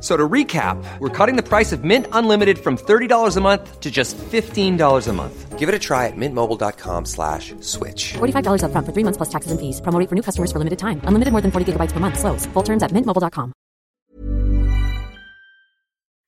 So 0.00 0.16
to 0.16 0.28
recap, 0.28 0.76
we're 1.00 1.08
cutting 1.08 1.34
the 1.34 1.42
price 1.42 1.72
of 1.72 1.82
Mint 1.82 2.06
Unlimited 2.12 2.58
from 2.58 2.76
$30 2.76 3.36
a 3.36 3.40
month 3.40 3.80
to 3.80 3.90
just 3.90 4.16
$15 4.16 5.08
a 5.08 5.12
month. 5.12 5.58
Give 5.58 5.68
it 5.68 5.74
a 5.74 5.78
try 5.78 6.06
at 6.06 6.12
mintmobile.com 6.16 7.04
slash 7.04 7.52
switch. 7.58 8.12
$45 8.14 8.62
upfront 8.62 8.86
for 8.86 8.92
three 8.92 9.02
months 9.02 9.16
plus 9.16 9.28
taxes 9.28 9.50
and 9.50 9.58
fees. 9.58 9.80
Promo 9.80 9.98
rate 9.98 10.08
for 10.08 10.14
new 10.14 10.22
customers 10.22 10.52
for 10.52 10.58
limited 10.60 10.78
time. 10.78 11.00
Unlimited 11.02 11.32
more 11.32 11.40
than 11.42 11.50
40 11.50 11.72
gigabytes 11.72 11.90
per 11.90 11.98
month. 11.98 12.16
Slows. 12.20 12.46
Full 12.54 12.62
terms 12.62 12.84
at 12.84 12.92
mintmobile.com. 12.92 13.52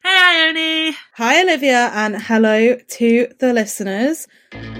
Hey, 0.02 0.16
Ione. 0.18 0.96
Hi, 1.14 1.42
Olivia, 1.42 1.90
and 1.94 2.16
hello 2.20 2.74
to 2.74 3.28
the 3.38 3.52
listeners. 3.52 4.26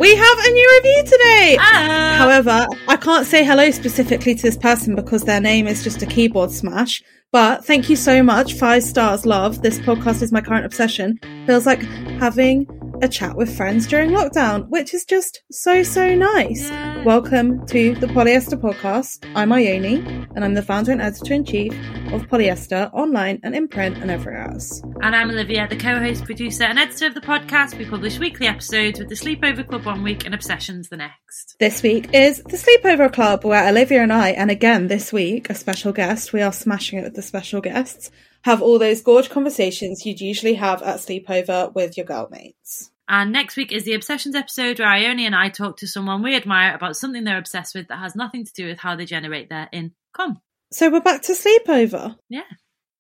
We 0.01 0.17
have 0.17 0.39
a 0.39 0.51
new 0.51 0.81
review 0.83 1.03
today. 1.05 1.57
Ah. 1.61 2.15
However, 2.19 2.67
I 2.89 2.97
can't 2.97 3.27
say 3.27 3.45
hello 3.45 3.71
specifically 3.71 4.35
to 4.35 4.43
this 4.43 4.57
person 4.57 4.97
because 4.97 5.25
their 5.25 5.41
name 5.41 5.69
is 5.69 5.85
just 5.85 6.03
a 6.03 6.07
keyboard 6.07 6.51
smash. 6.51 7.05
But 7.33 7.65
thank 7.65 7.89
you 7.89 7.95
so 7.97 8.23
much. 8.23 8.55
Five 8.55 8.83
stars, 8.83 9.25
love. 9.25 9.63
This 9.63 9.79
podcast 9.79 10.21
is 10.21 10.33
my 10.33 10.41
current 10.41 10.65
obsession. 10.67 11.21
Feels 11.47 11.65
like 11.65 11.83
having 12.19 12.67
a 13.03 13.09
chat 13.09 13.35
with 13.35 13.57
friends 13.57 13.87
during 13.87 14.11
lockdown, 14.11 14.69
which 14.69 14.93
is 14.93 15.05
just 15.05 15.43
so, 15.51 15.83
so 15.83 16.15
nice. 16.15 16.69
Welcome 17.05 17.67
to 17.69 17.95
the 17.95 18.07
Polyester 18.07 18.61
Podcast. 18.61 19.27
I'm 19.35 19.53
Ione, 19.53 20.27
and 20.35 20.45
I'm 20.45 20.53
the 20.53 20.63
founder 20.63 20.93
and 20.93 21.01
editor 21.01 21.33
in 21.33 21.45
chief 21.45 21.73
of 22.13 22.29
Polyester 22.29 22.93
online 22.93 23.41
and 23.43 23.55
in 23.55 23.69
print 23.69 23.97
and 23.99 24.11
everywhere 24.11 24.43
else. 24.43 24.83
And 25.01 25.17
I'm 25.17 25.31
Olivia, 25.31 25.67
the 25.69 25.77
co 25.77 25.99
host, 25.99 26.25
producer, 26.25 26.65
and 26.65 26.79
editor 26.79 27.07
of 27.07 27.15
the 27.15 27.23
podcast. 27.23 27.79
We 27.79 27.87
publish 27.87 28.19
weekly 28.19 28.47
episodes 28.47 28.99
with 28.99 29.09
the 29.09 29.15
Sleepover 29.15 29.67
Club 29.67 29.87
one 29.87 30.03
week 30.03 30.27
and 30.27 30.35
Obsessions 30.35 30.91
the 30.91 30.99
next. 30.99 31.57
This 31.59 31.83
week 31.83 32.13
is 32.13 32.43
the 32.43 32.59
Sleepover 32.59 33.11
Club, 33.13 33.45
where 33.45 33.67
Olivia 33.67 34.03
and 34.03 34.13
I, 34.13 34.31
and 34.31 34.51
again 34.51 34.89
this 34.89 35.11
week, 35.11 35.49
a 35.49 35.55
special 35.55 35.93
guest, 35.93 36.35
we 36.35 36.43
are 36.43 36.53
smashing 36.53 36.99
it 36.99 37.05
with 37.05 37.15
the 37.15 37.23
special 37.23 37.63
guests, 37.63 38.11
have 38.43 38.63
all 38.63 38.79
those 38.79 39.03
gorge 39.03 39.31
conversations 39.31 40.07
you'd 40.07 40.21
usually 40.21 40.55
have 40.55 40.83
at 40.83 40.99
sleepover 40.99 41.75
with 41.75 41.97
your 41.97 42.07
girlmates. 42.07 42.90
And 43.13 43.33
next 43.33 43.57
week 43.57 43.73
is 43.73 43.83
the 43.83 43.95
Obsessions 43.95 44.37
episode 44.37 44.79
where 44.79 44.87
Ione 44.87 45.27
and 45.27 45.35
I 45.35 45.49
talk 45.49 45.79
to 45.79 45.89
someone 45.89 46.23
we 46.23 46.37
admire 46.37 46.77
about 46.77 46.97
something 46.97 47.25
they're 47.25 47.39
obsessed 47.39 47.75
with 47.75 47.89
that 47.89 47.99
has 47.99 48.15
nothing 48.15 48.45
to 48.45 48.53
do 48.53 48.69
with 48.69 48.79
how 48.79 48.95
they 48.95 49.05
generate 49.05 49.49
their 49.49 49.69
income. 49.73 50.41
So 50.71 50.89
we're 50.89 51.01
back 51.01 51.23
to 51.23 51.33
sleepover. 51.33 52.17
Yeah. 52.29 52.45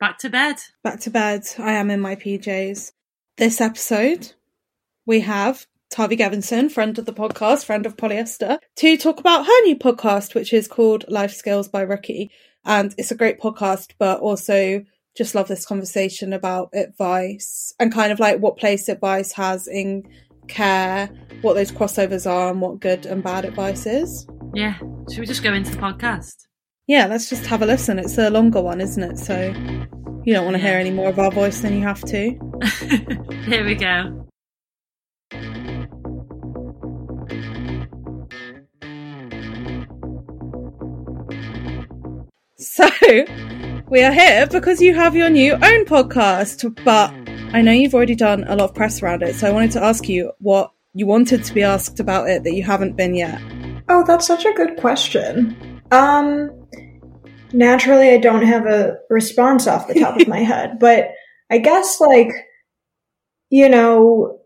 Back 0.00 0.18
to 0.18 0.28
bed. 0.28 0.56
Back 0.82 0.98
to 1.02 1.10
bed. 1.10 1.44
I 1.60 1.74
am 1.74 1.92
in 1.92 2.00
my 2.00 2.16
PJs. 2.16 2.90
This 3.36 3.60
episode, 3.60 4.32
we 5.06 5.20
have 5.20 5.64
Tavi 5.90 6.16
Gevinson, 6.16 6.72
friend 6.72 6.98
of 6.98 7.06
the 7.06 7.12
podcast, 7.12 7.64
friend 7.64 7.86
of 7.86 7.96
Polyester, 7.96 8.58
to 8.78 8.96
talk 8.96 9.20
about 9.20 9.46
her 9.46 9.64
new 9.64 9.76
podcast, 9.76 10.34
which 10.34 10.52
is 10.52 10.66
called 10.66 11.04
Life 11.06 11.34
Skills 11.34 11.68
by 11.68 11.82
Rookie. 11.82 12.32
And 12.64 12.92
it's 12.98 13.12
a 13.12 13.16
great 13.16 13.38
podcast, 13.38 13.92
but 13.96 14.18
also 14.18 14.84
just 15.20 15.34
love 15.34 15.48
this 15.48 15.66
conversation 15.66 16.32
about 16.32 16.70
advice 16.72 17.75
and 17.78 17.92
kind 17.92 18.10
of 18.10 18.19
like 18.19 18.41
what 18.41 18.56
place 18.56 18.88
advice 18.88 19.32
has 19.32 19.69
in 19.69 20.03
care, 20.48 21.08
what 21.42 21.53
those 21.53 21.70
crossovers 21.70 22.26
are, 22.26 22.50
and 22.50 22.62
what 22.62 22.81
good 22.81 23.04
and 23.04 23.22
bad 23.22 23.44
advice 23.44 23.84
is. 23.84 24.26
Yeah. 24.54 24.78
Should 25.10 25.20
we 25.20 25.26
just 25.26 25.42
go 25.42 25.53
into 25.53 25.72
the 25.72 25.76
podcast? 25.76 26.47
Yeah, 26.86 27.04
let's 27.06 27.28
just 27.28 27.44
have 27.48 27.60
a 27.60 27.66
listen. 27.66 27.98
It's 27.98 28.16
a 28.16 28.30
longer 28.30 28.62
one, 28.62 28.80
isn't 28.80 29.03
it? 29.03 29.19
So 29.19 29.53
you 30.25 30.32
don't 30.32 30.47
want 30.47 30.56
to 30.56 30.62
Yeah. 30.62 30.70
hear 30.70 30.78
any 30.78 30.91
more 30.91 31.10
of 31.10 31.19
our 31.19 31.30
voice 31.30 31.60
than 31.60 31.75
you 31.75 31.82
have 31.82 32.00
to. 32.00 32.30
Here 33.44 33.62
we 33.66 33.75
go. 33.75 34.26
So, 42.56 42.86
we 43.90 44.04
are 44.04 44.12
here 44.12 44.46
because 44.46 44.80
you 44.80 44.94
have 44.94 45.16
your 45.16 45.28
new 45.28 45.52
own 45.52 45.84
podcast, 45.84 46.72
but 46.84 47.12
I 47.52 47.60
know 47.60 47.72
you've 47.72 47.94
already 47.94 48.14
done 48.14 48.44
a 48.44 48.54
lot 48.54 48.70
of 48.70 48.74
press 48.74 49.02
around 49.02 49.24
it, 49.24 49.34
so 49.34 49.48
I 49.48 49.50
wanted 49.50 49.72
to 49.72 49.82
ask 49.82 50.08
you 50.08 50.30
what 50.38 50.70
you 50.94 51.06
wanted 51.06 51.42
to 51.42 51.52
be 51.52 51.64
asked 51.64 51.98
about 51.98 52.28
it 52.28 52.44
that 52.44 52.54
you 52.54 52.62
haven't 52.62 52.96
been 52.96 53.16
yet. 53.16 53.42
Oh, 53.88 54.04
that's 54.06 54.28
such 54.28 54.44
a 54.44 54.52
good 54.52 54.76
question. 54.76 55.80
Um, 55.90 56.68
naturally, 57.52 58.10
I 58.10 58.18
don't 58.18 58.46
have 58.46 58.66
a 58.66 58.98
response 59.10 59.66
off 59.66 59.88
the 59.88 59.98
top 59.98 60.20
of 60.20 60.28
my 60.28 60.38
head, 60.44 60.78
but 60.78 61.08
I 61.50 61.58
guess, 61.58 62.00
like, 62.00 62.30
you 63.50 63.68
know, 63.68 64.38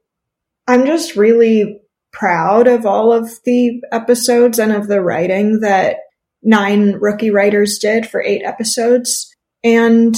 I'm 0.66 0.87
just 0.87 1.16
really 1.16 1.83
proud 2.15 2.66
of 2.66 2.87
all 2.87 3.12
of 3.12 3.31
the 3.44 3.83
episodes 3.93 4.59
and 4.59 4.72
of 4.72 4.88
the 4.88 5.03
writing 5.03 5.60
that 5.60 5.97
nine 6.43 6.93
rookie 6.93 7.31
writers 7.31 7.78
did 7.78 8.09
for 8.09 8.22
eight 8.22 8.43
episodes. 8.43 9.34
And 9.65 10.15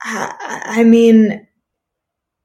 I, 0.00 0.62
I 0.64 0.84
mean, 0.84 1.46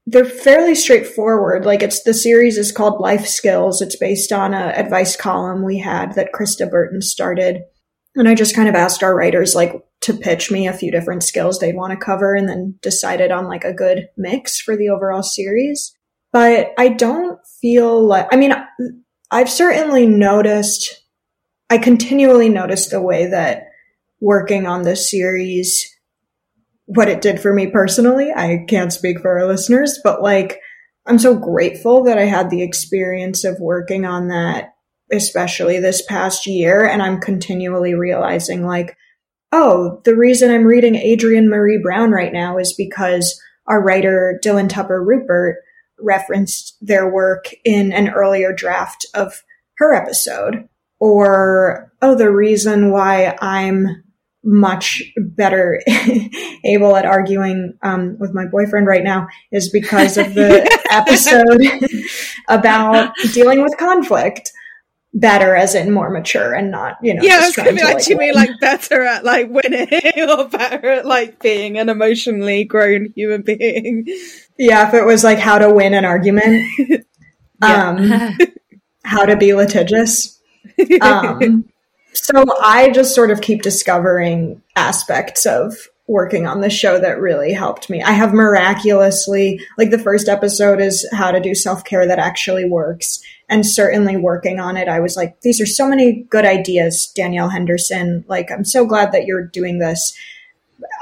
they're 0.06 0.24
fairly 0.24 0.74
straightforward. 0.74 1.64
Like 1.64 1.82
it's 1.82 2.02
the 2.02 2.14
series 2.14 2.56
is 2.56 2.72
called 2.72 3.00
Life 3.00 3.26
Skills. 3.26 3.82
It's 3.82 3.96
based 3.96 4.32
on 4.32 4.54
a 4.54 4.72
advice 4.74 5.16
column 5.16 5.64
we 5.64 5.78
had 5.78 6.14
that 6.14 6.32
Krista 6.32 6.70
Burton 6.70 7.02
started. 7.02 7.62
And 8.14 8.28
I 8.28 8.34
just 8.34 8.56
kind 8.56 8.68
of 8.68 8.74
asked 8.74 9.02
our 9.02 9.14
writers 9.14 9.54
like 9.54 9.84
to 10.00 10.14
pitch 10.14 10.50
me 10.50 10.66
a 10.66 10.72
few 10.72 10.90
different 10.90 11.24
skills 11.24 11.58
they'd 11.58 11.76
want 11.76 11.92
to 11.92 12.04
cover 12.04 12.34
and 12.34 12.48
then 12.48 12.78
decided 12.80 13.30
on 13.30 13.46
like 13.46 13.64
a 13.64 13.72
good 13.72 14.08
mix 14.16 14.58
for 14.58 14.76
the 14.76 14.88
overall 14.88 15.22
series. 15.22 15.94
But 16.32 16.72
I 16.78 16.88
don't 16.88 17.38
feel 17.60 18.02
like 18.02 18.28
I 18.32 18.36
mean 18.36 18.54
I've 19.30 19.50
certainly 19.50 20.06
noticed 20.06 21.04
I 21.68 21.76
continually 21.76 22.48
notice 22.48 22.88
the 22.88 23.02
way 23.02 23.26
that 23.26 23.64
working 24.20 24.66
on 24.66 24.82
this 24.82 25.10
series 25.10 25.97
what 26.88 27.08
it 27.08 27.20
did 27.20 27.38
for 27.38 27.52
me 27.52 27.66
personally. 27.66 28.32
I 28.34 28.64
can't 28.66 28.92
speak 28.92 29.20
for 29.20 29.38
our 29.38 29.46
listeners, 29.46 30.00
but 30.02 30.22
like, 30.22 30.58
I'm 31.06 31.18
so 31.18 31.34
grateful 31.34 32.04
that 32.04 32.18
I 32.18 32.24
had 32.24 32.48
the 32.48 32.62
experience 32.62 33.44
of 33.44 33.60
working 33.60 34.06
on 34.06 34.28
that, 34.28 34.74
especially 35.12 35.78
this 35.78 36.00
past 36.00 36.46
year. 36.46 36.86
And 36.86 37.02
I'm 37.02 37.20
continually 37.20 37.92
realizing 37.92 38.66
like, 38.66 38.96
oh, 39.52 40.00
the 40.04 40.16
reason 40.16 40.50
I'm 40.50 40.64
reading 40.64 40.96
adrienne 40.96 41.48
maree 41.48 41.82
brown 41.82 42.10
right 42.10 42.32
now 42.32 42.56
is 42.56 42.72
because 42.72 43.38
our 43.66 43.82
writer 43.82 44.40
Dylan 44.42 44.70
Tupper 44.70 45.02
Rupert 45.02 45.56
referenced 46.00 46.74
their 46.80 47.10
work 47.10 47.50
in 47.66 47.92
an 47.92 48.08
earlier 48.08 48.52
draft 48.52 49.06
of 49.14 49.42
her 49.76 49.94
episode. 49.94 50.68
Or, 51.00 51.92
oh, 52.00 52.14
the 52.14 52.30
reason 52.30 52.92
why 52.92 53.36
I'm 53.42 54.04
much 54.44 55.02
better 55.16 55.80
able 56.64 56.96
at 56.96 57.04
arguing 57.04 57.74
um, 57.82 58.16
with 58.18 58.32
my 58.34 58.46
boyfriend 58.46 58.86
right 58.86 59.02
now 59.02 59.26
is 59.50 59.68
because 59.70 60.16
of 60.16 60.34
the 60.34 60.78
episode 60.90 61.60
about 62.48 63.12
dealing 63.32 63.62
with 63.62 63.76
conflict 63.76 64.52
better 65.14 65.56
as 65.56 65.74
in 65.74 65.90
more 65.90 66.10
mature 66.10 66.54
and 66.54 66.70
not 66.70 66.96
you 67.02 67.14
know 67.14 67.22
yeah, 67.22 67.50
gonna 67.56 67.72
be 67.72 67.78
to, 67.78 67.84
like, 67.84 68.08
you 68.08 68.16
mean 68.16 68.34
like 68.34 68.50
better 68.60 69.02
at 69.02 69.24
like 69.24 69.48
winning 69.48 69.88
or 70.28 70.48
better 70.48 70.90
at 70.90 71.06
like 71.06 71.40
being 71.40 71.78
an 71.78 71.88
emotionally 71.88 72.62
grown 72.64 73.06
human 73.16 73.42
being? 73.42 74.06
yeah 74.58 74.86
if 74.86 74.94
it 74.94 75.04
was 75.04 75.24
like 75.24 75.38
how 75.38 75.58
to 75.58 75.70
win 75.70 75.94
an 75.94 76.04
argument 76.04 76.64
um 77.62 78.12
how 79.02 79.24
to 79.24 79.36
be 79.36 79.54
litigious 79.54 80.38
um 81.00 81.64
so 82.24 82.44
i 82.62 82.90
just 82.90 83.14
sort 83.14 83.30
of 83.30 83.40
keep 83.40 83.62
discovering 83.62 84.60
aspects 84.76 85.46
of 85.46 85.88
working 86.08 86.46
on 86.46 86.62
the 86.62 86.70
show 86.70 86.98
that 86.98 87.20
really 87.20 87.52
helped 87.52 87.90
me. 87.90 88.02
I 88.02 88.12
have 88.12 88.32
miraculously, 88.32 89.60
like 89.76 89.90
the 89.90 89.98
first 89.98 90.26
episode 90.26 90.80
is 90.80 91.06
how 91.12 91.30
to 91.30 91.38
do 91.38 91.54
self 91.54 91.84
care 91.84 92.06
that 92.06 92.18
actually 92.18 92.64
works. 92.64 93.20
And 93.50 93.64
certainly 93.64 94.16
working 94.16 94.58
on 94.58 94.76
it, 94.76 94.88
I 94.88 95.00
was 95.00 95.16
like, 95.16 95.42
these 95.42 95.60
are 95.60 95.66
so 95.66 95.86
many 95.86 96.24
good 96.30 96.44
ideas, 96.44 97.12
Danielle 97.14 97.50
Henderson. 97.50 98.24
Like, 98.26 98.50
I'm 98.50 98.64
so 98.64 98.84
glad 98.86 99.12
that 99.12 99.26
you're 99.26 99.46
doing 99.46 99.78
this. 99.78 100.16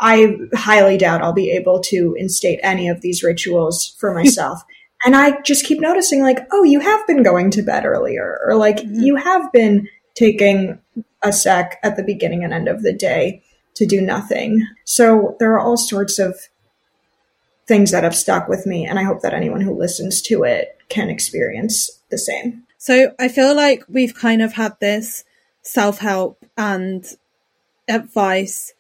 I 0.01 0.37
highly 0.55 0.99
doubt 0.99 1.23
I'll 1.23 1.33
be 1.33 1.51
able 1.53 1.81
to 1.83 2.17
instate 2.19 2.61
any 2.63 2.89
of 2.89 3.01
these 3.01 3.23
rituals 3.23 3.97
for 3.99 4.13
myself. 4.21 4.61
and 5.05 5.15
I 5.15 5.41
just 5.43 5.67
keep 5.67 5.81
noticing, 5.81 6.23
like, 6.23 6.47
oh, 6.53 6.65
you 6.65 6.81
have 6.81 7.07
been 7.07 7.23
going 7.23 7.53
to 7.53 7.63
bed 7.63 7.85
earlier, 7.85 8.41
or 8.45 8.57
like, 8.57 8.79
mm-hmm. 8.79 9.03
you 9.03 9.17
have 9.17 9.53
been 9.53 9.89
taking 10.15 10.79
a 11.23 11.33
sec 11.33 11.79
at 11.83 11.97
the 11.97 12.03
beginning 12.03 12.45
and 12.45 12.53
end 12.53 12.69
of 12.69 12.83
the 12.83 12.93
day 12.93 13.43
to 13.75 13.87
do 13.87 14.01
nothing. 14.01 14.67
So 14.85 15.37
there 15.39 15.53
are 15.53 15.61
all 15.61 15.77
sorts 15.77 16.19
of 16.19 16.39
things 17.67 17.91
that 17.91 18.05
have 18.05 18.15
stuck 18.15 18.49
with 18.49 18.67
me, 18.67 18.87
and 18.87 18.99
I 18.99 19.03
hope 19.03 19.23
that 19.23 19.35
anyone 19.35 19.61
who 19.61 19.77
listens 19.77 20.23
to 20.23 20.45
it 20.45 20.79
can 20.89 21.11
experience 21.11 21.91
the 22.11 22.19
same. 22.19 22.63
So 22.79 23.15
I 23.19 23.29
feel 23.29 23.55
like 23.55 23.85
we've 23.89 24.15
kind 24.15 24.43
of 24.43 24.53
had 24.53 24.79
this 24.81 25.25
self 25.63 25.99
help 25.99 26.45
and 26.57 27.05
advice 27.89 28.73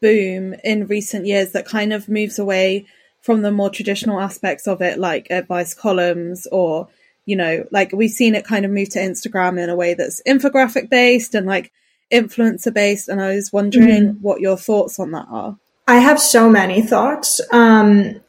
boom 0.00 0.54
in 0.62 0.86
recent 0.86 1.26
years 1.26 1.52
that 1.52 1.66
kind 1.66 1.92
of 1.92 2.08
moves 2.08 2.38
away 2.38 2.86
from 3.22 3.40
the 3.40 3.50
more 3.50 3.70
traditional 3.70 4.20
aspects 4.20 4.66
of 4.66 4.82
it, 4.82 4.98
like 4.98 5.28
advice 5.30 5.72
columns 5.72 6.46
or, 6.52 6.88
you 7.24 7.36
know, 7.36 7.64
like 7.70 7.90
we've 7.92 8.10
seen 8.10 8.34
it 8.34 8.44
kind 8.44 8.66
of 8.66 8.70
move 8.70 8.90
to 8.90 8.98
Instagram 8.98 9.58
in 9.58 9.70
a 9.70 9.76
way 9.76 9.94
that's 9.94 10.20
infographic 10.26 10.90
based 10.90 11.34
and 11.34 11.46
like 11.46 11.72
influencer 12.12 12.72
based. 12.72 13.08
And 13.08 13.20
I 13.20 13.34
was 13.34 13.52
wondering 13.52 14.04
mm-hmm. 14.04 14.22
what 14.22 14.40
your 14.40 14.56
thoughts 14.56 14.98
on 14.98 15.12
that 15.12 15.26
are. 15.30 15.58
I 15.86 15.96
have 15.96 16.20
so 16.20 16.48
many 16.48 16.82
thoughts. 16.82 17.40
Um, 17.52 18.20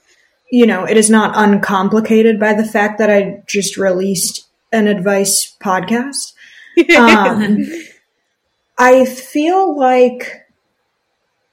you 0.51 0.65
know, 0.65 0.85
it 0.85 0.97
is 0.97 1.09
not 1.09 1.33
uncomplicated 1.35 2.39
by 2.39 2.53
the 2.53 2.65
fact 2.65 2.99
that 2.99 3.09
I 3.09 3.43
just 3.47 3.77
released 3.77 4.47
an 4.71 4.87
advice 4.87 5.55
podcast. 5.61 6.33
Um, 6.97 7.65
I 8.77 9.05
feel 9.05 9.79
like 9.79 10.45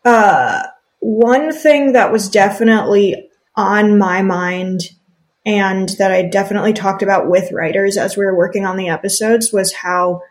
uh, 0.05 0.65
one 0.99 1.53
thing 1.53 1.93
that 1.93 2.11
was 2.11 2.29
definitely 2.29 3.29
on 3.55 3.99
my 3.99 4.23
mind 4.23 4.81
and 5.45 5.89
that 5.99 6.11
I 6.11 6.23
definitely 6.23 6.73
talked 6.73 7.03
about 7.03 7.29
with 7.29 7.53
writers 7.53 7.97
as 7.97 8.17
we 8.17 8.25
were 8.25 8.37
working 8.37 8.65
on 8.65 8.77
the 8.77 8.89
episodes 8.89 9.53
was 9.53 9.73
how 9.73 10.23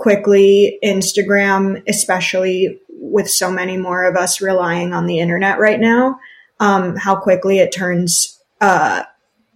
quickly 0.00 0.78
Instagram, 0.82 1.82
especially 1.86 2.80
with 2.88 3.28
so 3.28 3.50
many 3.50 3.76
more 3.76 4.04
of 4.04 4.16
us 4.16 4.40
relying 4.40 4.94
on 4.94 5.04
the 5.04 5.18
internet 5.18 5.58
right 5.58 5.78
now, 5.78 6.18
um, 6.58 6.96
how 6.96 7.14
quickly 7.14 7.58
it 7.58 7.70
turns 7.70 8.40
uh, 8.62 9.02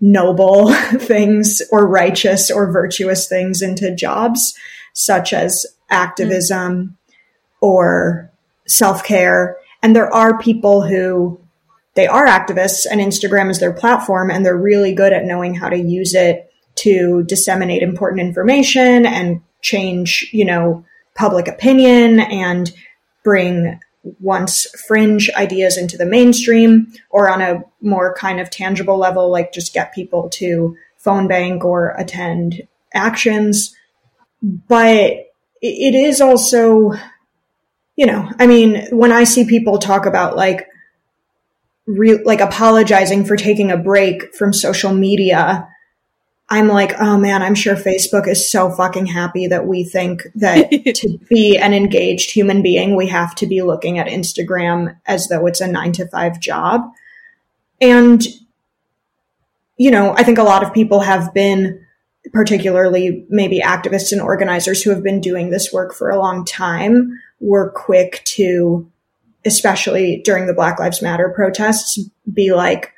noble 0.03 0.71
things 0.99 1.63
or 1.73 1.89
righteous 1.89 2.51
or 2.51 2.71
virtuous 2.71 3.27
things 3.27 3.63
into 3.63 3.97
jobs, 3.97 4.53
such 4.93 5.33
as 5.33 5.65
activism 5.89 6.89
mm. 6.89 7.17
or 7.63 8.31
self 8.67 9.03
care. 9.03 9.57
And 9.83 9.97
there 9.97 10.13
are 10.13 10.39
people 10.39 10.83
who 10.83 11.41
they 11.95 12.07
are 12.07 12.27
activists 12.27 12.85
and 12.91 13.01
Instagram 13.01 13.49
is 13.51 13.61
their 13.61 13.73
platform 13.73 14.31
and 14.31 14.45
they're 14.45 14.55
really 14.55 14.93
good 14.93 15.15
at 15.15 15.25
knowing 15.25 15.55
how 15.55 15.71
to 15.71 15.79
use 15.79 16.13
it 16.13 16.53
to 16.75 17.23
disseminate 17.23 17.83
important 17.83 18.21
information 18.21 19.07
and 19.07 19.41
change, 19.65 20.29
you 20.31 20.45
know, 20.45 20.85
public 21.17 21.49
opinion 21.49 22.21
and 22.21 22.73
bring 23.25 23.81
once 24.21 24.67
fringe 24.87 25.31
ideas 25.35 25.79
into 25.79 25.97
the 25.97 26.05
mainstream 26.05 26.93
or 27.09 27.31
on 27.31 27.41
a 27.41 27.65
more 27.81 28.15
kind 28.15 28.39
of 28.39 28.51
tangible 28.51 28.99
level, 28.99 29.31
like 29.31 29.53
just 29.53 29.73
get 29.73 29.95
people 29.95 30.29
to 30.29 30.77
phone 30.99 31.27
bank 31.27 31.65
or 31.65 31.95
attend 31.97 32.63
actions. 32.93 33.75
But 34.43 35.13
it 35.63 35.95
is 35.95 36.21
also, 36.21 36.93
you 37.97 38.05
know, 38.05 38.31
I 38.39 38.47
mean, 38.47 38.87
when 38.91 39.13
I 39.13 39.25
see 39.25 39.47
people 39.47 39.79
talk 39.79 40.05
about 40.05 40.37
like, 40.37 40.69
re- 41.87 42.23
like 42.23 42.41
apologizing 42.41 43.25
for 43.25 43.37
taking 43.37 43.71
a 43.71 43.79
break 43.79 44.35
from 44.35 44.53
social 44.53 44.93
media, 44.93 45.67
I'm 46.55 46.69
like, 46.69 47.01
oh 47.01 47.19
man, 47.19 47.43
I'm 47.43 47.57
sure 47.57 47.75
Facebook 47.75 48.29
is 48.29 48.49
so 48.49 48.71
fucking 48.71 49.07
happy 49.07 49.49
that 49.49 49.67
we 49.67 49.83
think 49.83 50.23
that 50.37 50.71
to 50.95 51.19
be 51.29 51.59
an 51.59 51.75
engaged 51.75 52.31
human 52.31 52.63
being, 52.63 52.95
we 52.95 53.09
have 53.09 53.35
to 53.37 53.47
be 53.47 53.61
looking 53.61 53.99
at 53.99 54.07
Instagram 54.07 54.97
as 55.05 55.27
though 55.27 55.49
it's 55.49 55.61
a 55.61 55.67
nine 55.67 55.91
to 55.95 56.07
five 56.07 56.39
job. 56.39 56.83
And, 57.81 58.23
you 59.77 59.91
know, 59.91 60.15
I 60.17 60.23
think 60.23 60.39
a 60.39 60.45
lot 60.45 60.63
of 60.63 60.73
people 60.73 61.01
have 61.01 61.35
been, 61.35 61.85
particularly 62.33 63.27
maybe 63.29 63.59
activists 63.59 64.13
and 64.13 64.21
organizers 64.21 64.81
who 64.81 64.91
have 64.91 65.03
been 65.03 65.21
doing 65.21 65.51
this 65.51 65.73
work 65.73 65.93
for 65.93 66.09
a 66.09 66.21
long 66.21 66.45
time, 66.45 67.21
were 67.41 67.71
quick 67.73 68.23
to, 68.27 68.89
especially 69.45 70.23
during 70.25 70.47
the 70.47 70.55
Black 70.55 70.79
Lives 70.79 71.03
Matter 71.03 71.33
protests, 71.35 71.99
be 72.33 72.55
like, 72.55 72.93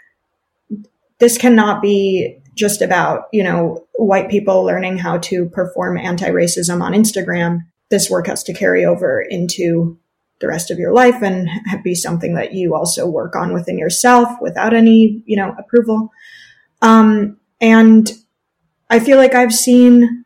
this 1.20 1.38
cannot 1.38 1.80
be 1.80 2.38
just 2.56 2.82
about, 2.82 3.28
you 3.32 3.44
know, 3.44 3.86
white 3.94 4.28
people 4.28 4.64
learning 4.64 4.98
how 4.98 5.18
to 5.18 5.48
perform 5.50 5.96
anti-racism 5.96 6.82
on 6.82 6.92
Instagram. 6.92 7.60
This 7.90 8.10
work 8.10 8.26
has 8.26 8.42
to 8.44 8.54
carry 8.54 8.84
over 8.84 9.20
into 9.20 9.98
the 10.40 10.48
rest 10.48 10.70
of 10.70 10.78
your 10.78 10.92
life 10.92 11.22
and 11.22 11.48
be 11.84 11.94
something 11.94 12.34
that 12.34 12.52
you 12.52 12.74
also 12.74 13.06
work 13.06 13.36
on 13.36 13.54
within 13.54 13.78
yourself 13.78 14.28
without 14.40 14.74
any, 14.74 15.22
you 15.24 15.36
know, 15.36 15.54
approval. 15.58 16.12
Um, 16.82 17.38
and 17.60 18.10
I 18.90 19.00
feel 19.00 19.16
like 19.16 19.34
I've 19.34 19.54
seen 19.54 20.24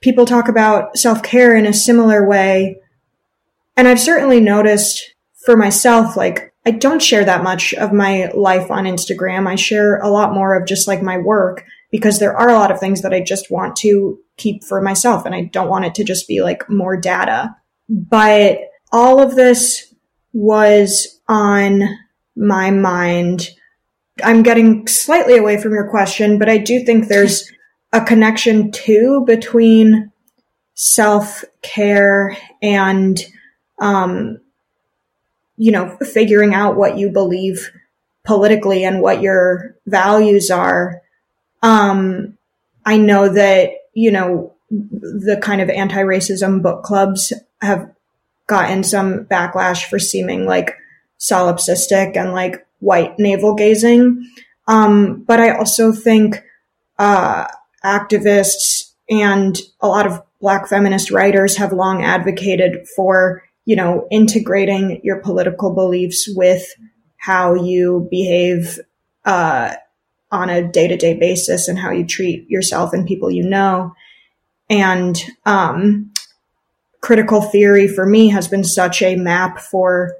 people 0.00 0.24
talk 0.24 0.48
about 0.48 0.96
self-care 0.96 1.54
in 1.56 1.66
a 1.66 1.74
similar 1.74 2.26
way. 2.26 2.78
And 3.76 3.86
I've 3.86 4.00
certainly 4.00 4.40
noticed 4.40 5.14
for 5.44 5.56
myself, 5.56 6.16
like 6.16 6.53
I 6.66 6.70
don't 6.70 7.02
share 7.02 7.24
that 7.24 7.42
much 7.42 7.74
of 7.74 7.92
my 7.92 8.30
life 8.34 8.70
on 8.70 8.84
Instagram. 8.84 9.46
I 9.46 9.54
share 9.54 9.98
a 9.98 10.08
lot 10.08 10.32
more 10.32 10.54
of 10.54 10.66
just 10.66 10.88
like 10.88 11.02
my 11.02 11.18
work 11.18 11.64
because 11.90 12.18
there 12.18 12.36
are 12.36 12.48
a 12.48 12.54
lot 12.54 12.70
of 12.70 12.80
things 12.80 13.02
that 13.02 13.12
I 13.12 13.20
just 13.20 13.50
want 13.50 13.76
to 13.76 14.18
keep 14.36 14.64
for 14.64 14.80
myself 14.80 15.26
and 15.26 15.34
I 15.34 15.42
don't 15.44 15.68
want 15.68 15.84
it 15.84 15.94
to 15.96 16.04
just 16.04 16.26
be 16.26 16.42
like 16.42 16.68
more 16.68 16.96
data. 16.96 17.54
But 17.88 18.60
all 18.92 19.20
of 19.20 19.36
this 19.36 19.94
was 20.32 21.20
on 21.28 21.82
my 22.34 22.70
mind. 22.70 23.50
I'm 24.22 24.42
getting 24.42 24.86
slightly 24.86 25.36
away 25.36 25.60
from 25.60 25.72
your 25.72 25.88
question, 25.90 26.38
but 26.38 26.48
I 26.48 26.58
do 26.58 26.84
think 26.84 27.08
there's 27.08 27.50
a 27.92 28.00
connection 28.00 28.72
too 28.72 29.22
between 29.26 30.10
self 30.74 31.44
care 31.62 32.36
and 32.62 33.20
um, 33.80 34.38
you 35.56 35.72
know, 35.72 35.96
figuring 35.98 36.54
out 36.54 36.76
what 36.76 36.98
you 36.98 37.10
believe 37.10 37.70
politically 38.24 38.84
and 38.84 39.00
what 39.00 39.22
your 39.22 39.76
values 39.86 40.50
are. 40.50 41.02
Um, 41.62 42.36
I 42.84 42.96
know 42.96 43.28
that, 43.28 43.70
you 43.92 44.10
know, 44.10 44.54
the 44.70 45.38
kind 45.40 45.60
of 45.60 45.70
anti-racism 45.70 46.62
book 46.62 46.82
clubs 46.82 47.32
have 47.60 47.90
gotten 48.46 48.82
some 48.82 49.24
backlash 49.24 49.88
for 49.88 49.98
seeming 49.98 50.46
like 50.46 50.76
solipsistic 51.18 52.16
and 52.16 52.32
like 52.32 52.66
white 52.80 53.18
navel 53.18 53.54
gazing. 53.54 54.28
Um, 54.66 55.22
but 55.22 55.40
I 55.40 55.50
also 55.50 55.92
think, 55.92 56.42
uh, 56.98 57.46
activists 57.84 58.92
and 59.10 59.58
a 59.80 59.88
lot 59.88 60.06
of 60.06 60.22
black 60.40 60.68
feminist 60.68 61.10
writers 61.10 61.56
have 61.58 61.72
long 61.72 62.02
advocated 62.02 62.86
for 62.96 63.42
you 63.64 63.76
know, 63.76 64.06
integrating 64.10 65.00
your 65.02 65.20
political 65.20 65.74
beliefs 65.74 66.28
with 66.28 66.66
how 67.16 67.54
you 67.54 68.06
behave 68.10 68.78
uh, 69.24 69.74
on 70.30 70.50
a 70.50 70.66
day 70.66 70.88
to 70.88 70.96
day 70.96 71.14
basis 71.14 71.68
and 71.68 71.78
how 71.78 71.90
you 71.90 72.04
treat 72.04 72.48
yourself 72.50 72.92
and 72.92 73.06
people 73.06 73.30
you 73.30 73.42
know. 73.42 73.94
And 74.68 75.22
um, 75.46 76.12
critical 77.00 77.42
theory 77.42 77.88
for 77.88 78.06
me 78.06 78.28
has 78.28 78.48
been 78.48 78.64
such 78.64 79.02
a 79.02 79.16
map 79.16 79.58
for 79.58 80.16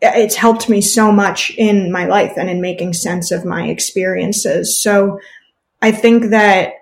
it's 0.00 0.36
helped 0.36 0.68
me 0.68 0.80
so 0.80 1.10
much 1.10 1.50
in 1.56 1.90
my 1.90 2.06
life 2.06 2.34
and 2.36 2.50
in 2.50 2.60
making 2.60 2.92
sense 2.92 3.30
of 3.30 3.44
my 3.44 3.68
experiences. 3.68 4.80
So 4.82 5.18
I 5.80 5.92
think 5.92 6.30
that 6.30 6.74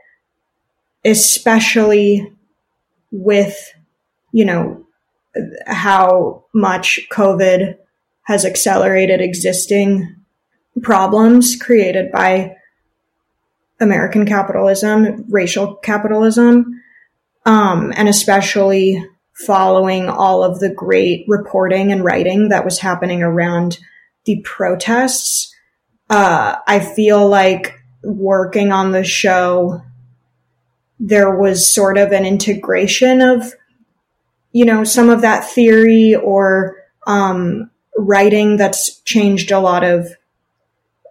especially 1.05 2.33
with, 3.11 3.73
you 4.33 4.45
know, 4.45 4.87
how 5.67 6.45
much 6.55 7.01
COVID 7.11 7.77
has 8.23 8.45
accelerated 8.45 9.21
existing 9.21 10.17
problems 10.83 11.57
created 11.57 12.13
by 12.13 12.57
American 13.81 14.25
capitalism, 14.25 15.25
racial 15.29 15.75
capitalism, 15.77 16.81
um, 17.45 17.93
and 17.97 18.09
especially 18.09 19.05
following 19.47 20.09
all 20.09 20.45
of 20.45 20.61
the 20.61 20.71
great 20.71 21.25
reporting 21.27 21.91
and 21.91 22.05
writing 22.05 22.51
that 22.51 22.65
was 22.65 22.79
happening 22.79 23.23
around 23.23 23.79
the 24.25 24.41
protests, 24.45 25.53
uh, 26.11 26.57
I 26.67 26.79
feel 26.81 27.29
like 27.29 27.81
working 28.05 28.71
on 28.71 28.93
the 28.93 29.05
show, 29.05 29.83
there 31.01 31.37
was 31.37 31.73
sort 31.73 31.99
of 31.99 32.13
an 32.13 32.25
integration 32.25 33.21
of, 33.21 33.53
you 34.53 34.65
know, 34.65 34.85
some 34.85 35.11
of 35.11 35.23
that 35.23 35.49
theory 35.51 36.15
or 36.15 36.77
um, 37.07 37.71
writing 37.97 38.57
that's 38.57 39.01
changed 39.01 39.51
a 39.51 39.61
lot 39.61 39.85
of 39.85 40.09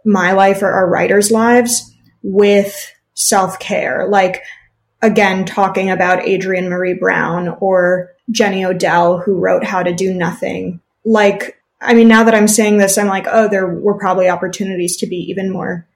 my 0.06 0.32
life 0.32 0.62
or 0.62 0.72
our 0.72 0.90
writers' 0.90 1.32
lives 1.32 1.94
with 2.24 2.94
self 3.14 3.60
care. 3.60 4.08
Like, 4.08 4.44
again, 5.02 5.46
talking 5.46 5.90
about 5.90 6.28
adrienne 6.28 6.70
maree 6.70 7.00
brown 7.00 7.50
or 7.60 8.12
Jenny 8.30 8.64
Odell, 8.64 9.20
who 9.20 9.34
wrote 9.34 9.64
How 9.64 9.84
to 9.84 9.94
Do 9.94 10.14
Nothing. 10.14 10.80
Like, 11.04 11.62
I 11.82 11.94
mean, 11.94 12.08
now 12.08 12.24
that 12.24 12.36
I'm 12.36 12.48
saying 12.48 12.78
this, 12.78 12.98
I'm 12.98 13.08
like, 13.08 13.26
oh, 13.30 13.48
there 13.48 13.68
were 13.68 13.98
probably 13.98 14.30
opportunities 14.30 14.96
to 14.98 15.08
be 15.08 15.18
even 15.18 15.52
more 15.52 15.88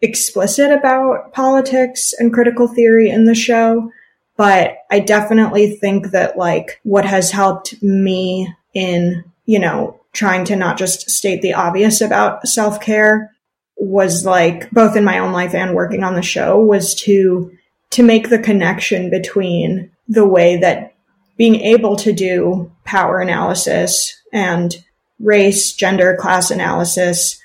explicit 0.00 0.70
about 0.70 1.32
politics 1.32 2.12
and 2.18 2.32
critical 2.32 2.68
theory 2.68 3.10
in 3.10 3.24
the 3.24 3.34
show. 3.34 3.90
But 4.36 4.78
I 4.90 5.00
definitely 5.00 5.76
think 5.76 6.10
that 6.10 6.36
like 6.36 6.80
what 6.82 7.04
has 7.04 7.30
helped 7.30 7.82
me 7.82 8.52
in, 8.74 9.24
you 9.46 9.58
know, 9.58 10.00
trying 10.12 10.44
to 10.46 10.56
not 10.56 10.78
just 10.78 11.10
state 11.10 11.42
the 11.42 11.54
obvious 11.54 12.00
about 12.00 12.46
self 12.48 12.80
care 12.80 13.30
was 13.76 14.24
like 14.24 14.70
both 14.70 14.96
in 14.96 15.04
my 15.04 15.18
own 15.18 15.32
life 15.32 15.54
and 15.54 15.74
working 15.74 16.04
on 16.04 16.14
the 16.14 16.22
show 16.22 16.58
was 16.58 16.94
to 16.94 17.52
to 17.90 18.02
make 18.02 18.28
the 18.28 18.38
connection 18.38 19.10
between 19.10 19.90
the 20.08 20.26
way 20.26 20.56
that 20.56 20.94
being 21.36 21.56
able 21.56 21.96
to 21.96 22.12
do 22.12 22.70
power 22.84 23.20
analysis 23.20 24.20
and 24.32 24.84
race, 25.20 25.72
gender, 25.72 26.16
class 26.16 26.50
analysis 26.50 27.40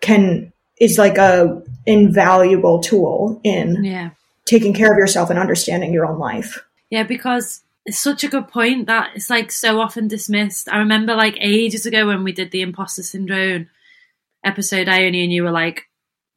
can 0.00 0.52
is 0.80 0.98
like 0.98 1.18
a 1.18 1.62
invaluable 1.86 2.80
tool 2.80 3.40
in 3.42 3.84
Yeah. 3.84 4.10
Taking 4.48 4.72
care 4.72 4.90
of 4.90 4.98
yourself 4.98 5.30
and 5.30 5.38
understanding 5.38 5.92
your 5.92 6.06
own 6.06 6.18
life. 6.18 6.64
Yeah, 6.90 7.02
because 7.02 7.62
it's 7.84 7.98
such 7.98 8.24
a 8.24 8.28
good 8.28 8.48
point 8.48 8.86
that 8.86 9.10
it's 9.14 9.30
like 9.30 9.52
so 9.52 9.80
often 9.80 10.08
dismissed. 10.08 10.68
I 10.70 10.78
remember 10.78 11.14
like 11.14 11.36
ages 11.40 11.86
ago 11.86 12.06
when 12.06 12.24
we 12.24 12.32
did 12.32 12.50
the 12.50 12.62
imposter 12.62 13.02
syndrome 13.02 13.68
episode, 14.44 14.88
Ione 14.88 15.22
and 15.22 15.32
you 15.32 15.42
were 15.42 15.50
like, 15.50 15.84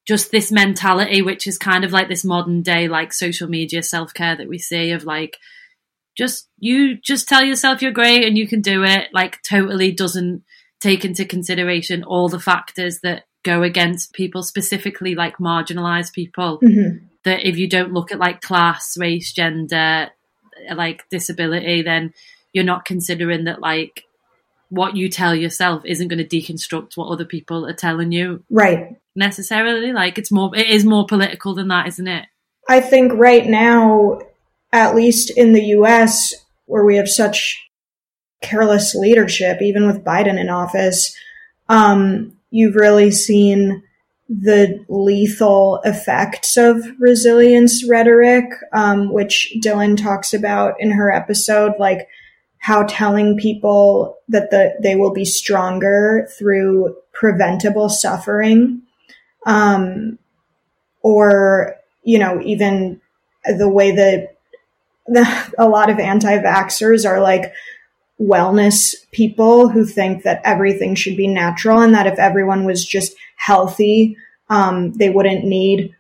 just 0.08 0.32
this 0.32 0.51
mentality, 0.51 1.22
which 1.22 1.48
is 1.48 1.58
kind 1.58 1.84
of 1.84 1.91
like 1.91 2.08
this 2.08 2.25
modern 2.25 2.63
day 2.63 2.88
like 2.88 3.13
social 3.13 3.48
media 3.48 3.84
self 3.84 4.13
care 4.13 4.36
that 4.36 4.48
we 4.50 4.58
see 4.58 4.91
of 4.91 5.03
like 5.03 5.38
just 6.18 6.50
you 6.58 6.98
just 6.98 7.30
tell 7.30 7.44
yourself 7.44 7.82
you're 7.82 7.91
great 7.91 8.27
and 8.27 8.38
you 8.38 8.48
can 8.48 8.62
do 8.62 8.84
it, 8.84 9.10
like 9.13 9.41
totally 9.44 9.91
doesn't 9.91 10.44
take 10.80 11.06
into 11.06 11.24
consideration 11.24 12.03
all 12.03 12.27
the 12.27 12.39
factors 12.39 13.00
that 13.01 13.24
go 13.44 13.63
against 13.63 14.13
people, 14.13 14.44
specifically 14.44 15.15
like 15.15 15.38
marginalized 15.38 16.13
people. 16.13 16.60
Mhm. 16.62 17.01
That 17.23 17.47
if 17.47 17.57
you 17.57 17.67
don't 17.69 17.93
look 17.93 18.11
at 18.11 18.19
like 18.19 18.41
class, 18.41 18.97
race, 18.97 19.31
gender, 19.31 20.09
like 20.75 21.07
disability, 21.09 21.81
then 21.81 22.13
you're 22.53 22.63
not 22.63 22.85
considering 22.85 23.45
that 23.45 23.61
like 23.61 24.05
what 24.69 24.95
you 24.95 25.09
tell 25.09 25.35
yourself 25.35 25.83
isn't 25.85 26.07
going 26.07 26.25
to 26.25 26.41
deconstruct 26.41 26.95
what 26.95 27.09
other 27.09 27.25
people 27.25 27.65
are 27.65 27.73
telling 27.73 28.11
you 28.11 28.43
Right. 28.49 28.95
necessarily. 29.15 29.91
Like 29.91 30.17
it's 30.17 30.31
more, 30.31 30.55
it 30.55 30.67
is 30.67 30.85
more 30.85 31.05
political 31.05 31.53
than 31.53 31.67
that, 31.67 31.87
isn't 31.87 32.07
it? 32.07 32.25
I 32.69 32.79
think 32.79 33.11
right 33.13 33.45
now, 33.45 34.21
at 34.71 34.95
least 34.95 35.31
in 35.35 35.51
the 35.53 35.63
US, 35.77 36.33
where 36.65 36.85
we 36.85 36.95
have 36.95 37.09
such 37.09 37.69
careless 38.41 38.95
leadership, 38.95 39.61
even 39.61 39.85
with 39.85 40.05
Biden 40.05 40.39
in 40.39 40.49
office, 40.49 41.15
um, 41.67 42.37
you've 42.49 42.75
really 42.75 43.11
seen 43.11 43.83
the 44.39 44.83
lethal 44.88 45.81
effects 45.83 46.55
of 46.55 46.81
resilience 47.00 47.88
rhetoric, 47.88 48.45
um, 48.71 49.11
which 49.11 49.53
Dylan 49.61 50.01
talks 50.01 50.33
about 50.33 50.75
in 50.79 50.91
her 50.91 51.11
episode, 51.11 51.73
like 51.77 52.07
how 52.59 52.83
telling 52.83 53.38
people 53.38 54.17
that 54.29 54.50
the, 54.50 54.73
they 54.81 54.95
will 54.95 55.11
be 55.11 55.25
stronger 55.25 56.29
through 56.38 56.95
preventable 57.11 57.89
suffering, 57.89 58.81
um, 59.45 60.17
or, 61.01 61.75
you 62.03 62.17
know, 62.17 62.39
even 62.41 63.01
the 63.57 63.67
way 63.67 63.91
that 63.91 64.38
the, 65.07 65.53
a 65.57 65.67
lot 65.67 65.89
of 65.89 66.00
anti-vaxxers 66.00 67.05
are 67.05 67.19
like 67.19 67.51
wellness 68.19 68.93
people 69.11 69.67
who 69.67 69.83
think 69.83 70.23
that 70.23 70.39
everything 70.45 70.95
should 70.95 71.17
be 71.17 71.27
natural 71.27 71.81
and 71.81 71.95
that 71.95 72.07
if 72.07 72.19
everyone 72.19 72.65
was 72.65 72.85
just 72.85 73.13
healthy, 73.41 74.15
um, 74.50 74.93
they 74.93 75.10
wouldn't 75.10 75.43
need 75.43 75.95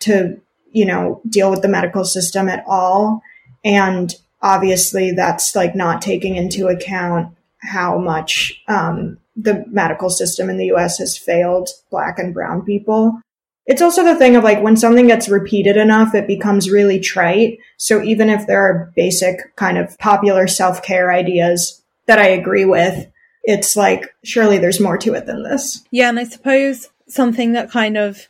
to, 0.00 0.40
you 0.72 0.86
know, 0.86 1.20
deal 1.28 1.50
with 1.50 1.60
the 1.60 1.68
medical 1.68 2.04
system 2.04 2.48
at 2.48 2.64
all. 2.66 3.20
And 3.64 4.14
obviously 4.40 5.12
that's 5.12 5.54
like 5.54 5.74
not 5.74 6.00
taking 6.00 6.36
into 6.36 6.68
account 6.68 7.36
how 7.58 7.98
much, 7.98 8.62
um, 8.66 9.18
the 9.36 9.64
medical 9.68 10.08
system 10.08 10.48
in 10.48 10.56
the 10.56 10.72
US 10.72 10.98
has 10.98 11.18
failed 11.18 11.68
black 11.90 12.18
and 12.18 12.32
brown 12.32 12.64
people. 12.64 13.20
It's 13.66 13.82
also 13.82 14.02
the 14.02 14.16
thing 14.16 14.34
of 14.34 14.42
like 14.42 14.62
when 14.62 14.76
something 14.76 15.06
gets 15.06 15.28
repeated 15.28 15.76
enough, 15.76 16.14
it 16.14 16.26
becomes 16.26 16.70
really 16.70 16.98
trite. 16.98 17.58
So 17.76 18.02
even 18.02 18.30
if 18.30 18.46
there 18.46 18.62
are 18.62 18.90
basic 18.96 19.54
kind 19.56 19.76
of 19.76 19.98
popular 19.98 20.46
self 20.46 20.82
care 20.82 21.12
ideas 21.12 21.82
that 22.06 22.18
I 22.18 22.28
agree 22.28 22.64
with, 22.64 23.06
it's 23.42 23.76
like, 23.76 24.14
surely 24.24 24.58
there's 24.58 24.80
more 24.80 24.98
to 24.98 25.14
it 25.14 25.26
than 25.26 25.42
this. 25.42 25.84
Yeah, 25.90 26.08
and 26.08 26.18
I 26.18 26.24
suppose 26.24 26.88
something 27.08 27.52
that 27.52 27.70
kind 27.70 27.96
of 27.96 28.28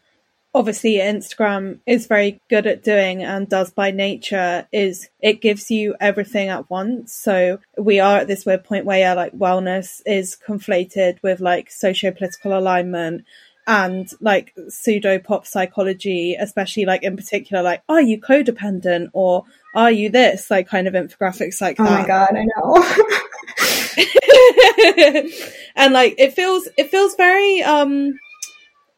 obviously 0.53 0.95
Instagram 0.95 1.79
is 1.87 2.07
very 2.07 2.41
good 2.49 2.67
at 2.67 2.83
doing 2.83 3.23
and 3.23 3.49
does 3.49 3.71
by 3.71 3.91
nature 3.93 4.67
is 4.73 5.09
it 5.21 5.41
gives 5.41 5.71
you 5.71 5.95
everything 6.01 6.49
at 6.49 6.69
once. 6.69 7.15
So 7.15 7.61
we 7.79 8.01
are 8.01 8.19
at 8.19 8.27
this 8.27 8.45
weird 8.45 8.65
point 8.65 8.85
where 8.85 8.99
yeah, 8.99 9.15
like 9.15 9.33
wellness 9.33 10.01
is 10.07 10.37
conflated 10.45 11.23
with 11.23 11.41
like 11.41 11.71
socio-political 11.71 12.57
alignment 12.59 13.25
and 13.67 14.11
like 14.21 14.53
pseudo 14.69 15.21
pop 15.21 15.47
psychology, 15.47 16.35
especially 16.35 16.85
like 16.85 17.05
in 17.05 17.17
particular, 17.17 17.63
like 17.63 17.83
are 17.89 18.03
you 18.03 18.21
codependent 18.21 19.11
or 19.13 19.45
are 19.77 19.93
you 19.93 20.11
this? 20.11 20.51
Like 20.51 20.67
kind 20.67 20.89
of 20.89 20.95
infographics 20.95 21.61
like 21.61 21.79
Oh 21.79 21.85
that. 21.85 22.01
my 22.01 22.07
God, 22.07 22.31
I 22.35 22.45
know. 22.57 22.75
and 25.77 25.93
like 25.93 26.15
it 26.19 26.35
feels 26.35 26.69
it 26.77 26.91
feels 26.91 27.15
very 27.17 27.63
um 27.63 28.19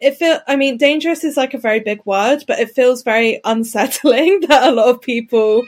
it 0.01 0.17
feel 0.17 0.41
I 0.49 0.57
mean 0.57 0.77
dangerous 0.77 1.25
is 1.25 1.37
like 1.37 1.55
a 1.55 1.59
very 1.59 1.81
big 1.81 2.05
word, 2.05 2.45
but 2.47 2.59
it 2.59 2.73
feels 2.73 3.03
very 3.03 3.41
unsettling 3.45 4.41
that 4.49 4.69
a 4.69 4.73
lot 4.73 4.89
of 4.89 5.01
people 5.01 5.65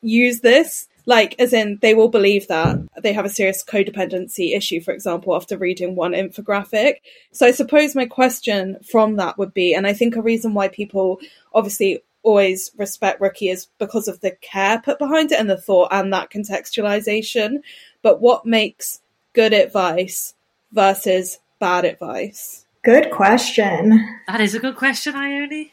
use 0.00 0.40
this. 0.40 0.88
Like 1.08 1.36
as 1.38 1.52
in 1.52 1.78
they 1.82 1.94
will 1.94 2.08
believe 2.08 2.48
that 2.48 2.78
they 3.00 3.12
have 3.12 3.24
a 3.24 3.28
serious 3.28 3.64
codependency 3.64 4.56
issue, 4.56 4.80
for 4.80 4.92
example, 4.92 5.36
after 5.36 5.56
reading 5.56 5.94
one 5.94 6.12
infographic. 6.12 6.96
So 7.32 7.46
I 7.46 7.52
suppose 7.52 7.94
my 7.94 8.06
question 8.06 8.78
from 8.84 9.16
that 9.16 9.38
would 9.38 9.54
be, 9.54 9.74
and 9.74 9.86
I 9.86 9.92
think 9.92 10.16
a 10.16 10.22
reason 10.22 10.54
why 10.54 10.66
people 10.68 11.20
obviously 11.54 12.02
always 12.26 12.72
respect 12.76 13.20
Rookie 13.20 13.50
is 13.50 13.68
because 13.78 14.08
of 14.08 14.20
the 14.20 14.32
care 14.40 14.80
put 14.80 14.98
behind 14.98 15.30
it 15.30 15.38
and 15.38 15.48
the 15.48 15.56
thought 15.56 15.88
and 15.92 16.12
that 16.12 16.30
contextualization. 16.30 17.58
But 18.06 18.20
what 18.20 18.46
makes 18.46 19.00
good 19.32 19.52
advice 19.52 20.34
versus 20.70 21.40
bad 21.58 21.84
advice? 21.84 22.64
Good 22.84 23.10
question. 23.10 24.20
That 24.28 24.40
is 24.40 24.54
a 24.54 24.60
good 24.60 24.76
question, 24.76 25.16
Ione. 25.16 25.72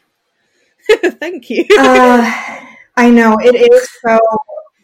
Thank 0.90 1.48
you. 1.48 1.64
Uh, 1.78 2.66
I 2.96 3.10
know 3.10 3.38
it 3.40 3.54
is 3.54 3.88
so 4.04 4.18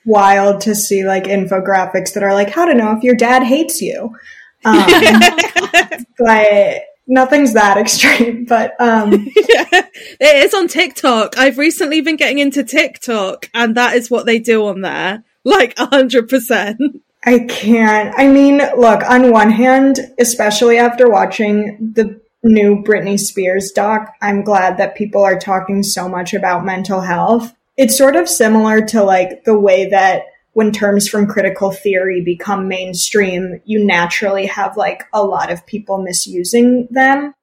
wild 0.06 0.60
to 0.60 0.76
see 0.76 1.02
like 1.02 1.24
infographics 1.24 2.14
that 2.14 2.22
are 2.22 2.34
like 2.34 2.50
how 2.50 2.66
to 2.66 2.72
know 2.72 2.96
if 2.96 3.02
your 3.02 3.16
dad 3.16 3.42
hates 3.42 3.82
you. 3.82 4.16
Um, 4.64 4.86
but 6.20 6.82
nothing's 7.08 7.54
that 7.54 7.78
extreme. 7.78 8.44
But 8.44 8.80
um, 8.80 9.10
yeah, 9.10 9.86
it 10.20 10.44
is 10.44 10.54
on 10.54 10.68
TikTok. 10.68 11.36
I've 11.36 11.58
recently 11.58 12.00
been 12.00 12.14
getting 12.14 12.38
into 12.38 12.62
TikTok, 12.62 13.50
and 13.52 13.76
that 13.76 13.96
is 13.96 14.08
what 14.08 14.24
they 14.24 14.38
do 14.38 14.68
on 14.68 14.82
there. 14.82 15.24
Like 15.42 15.76
a 15.80 15.86
hundred 15.86 16.28
percent. 16.28 17.02
I 17.24 17.40
can't. 17.40 18.14
I 18.16 18.28
mean, 18.28 18.58
look, 18.76 19.02
on 19.08 19.30
one 19.30 19.50
hand, 19.50 19.98
especially 20.18 20.78
after 20.78 21.08
watching 21.08 21.92
the 21.94 22.20
new 22.42 22.82
Britney 22.82 23.18
Spears 23.18 23.72
doc, 23.72 24.14
I'm 24.22 24.42
glad 24.42 24.78
that 24.78 24.94
people 24.94 25.22
are 25.22 25.38
talking 25.38 25.82
so 25.82 26.08
much 26.08 26.32
about 26.32 26.64
mental 26.64 27.00
health. 27.02 27.54
It's 27.76 27.96
sort 27.96 28.16
of 28.16 28.28
similar 28.28 28.84
to 28.86 29.02
like 29.02 29.44
the 29.44 29.58
way 29.58 29.90
that 29.90 30.22
when 30.52 30.72
terms 30.72 31.08
from 31.08 31.26
critical 31.26 31.70
theory 31.70 32.22
become 32.22 32.68
mainstream, 32.68 33.60
you 33.64 33.84
naturally 33.84 34.46
have 34.46 34.76
like 34.76 35.04
a 35.12 35.22
lot 35.22 35.52
of 35.52 35.66
people 35.66 36.02
misusing 36.02 36.88
them. 36.90 37.34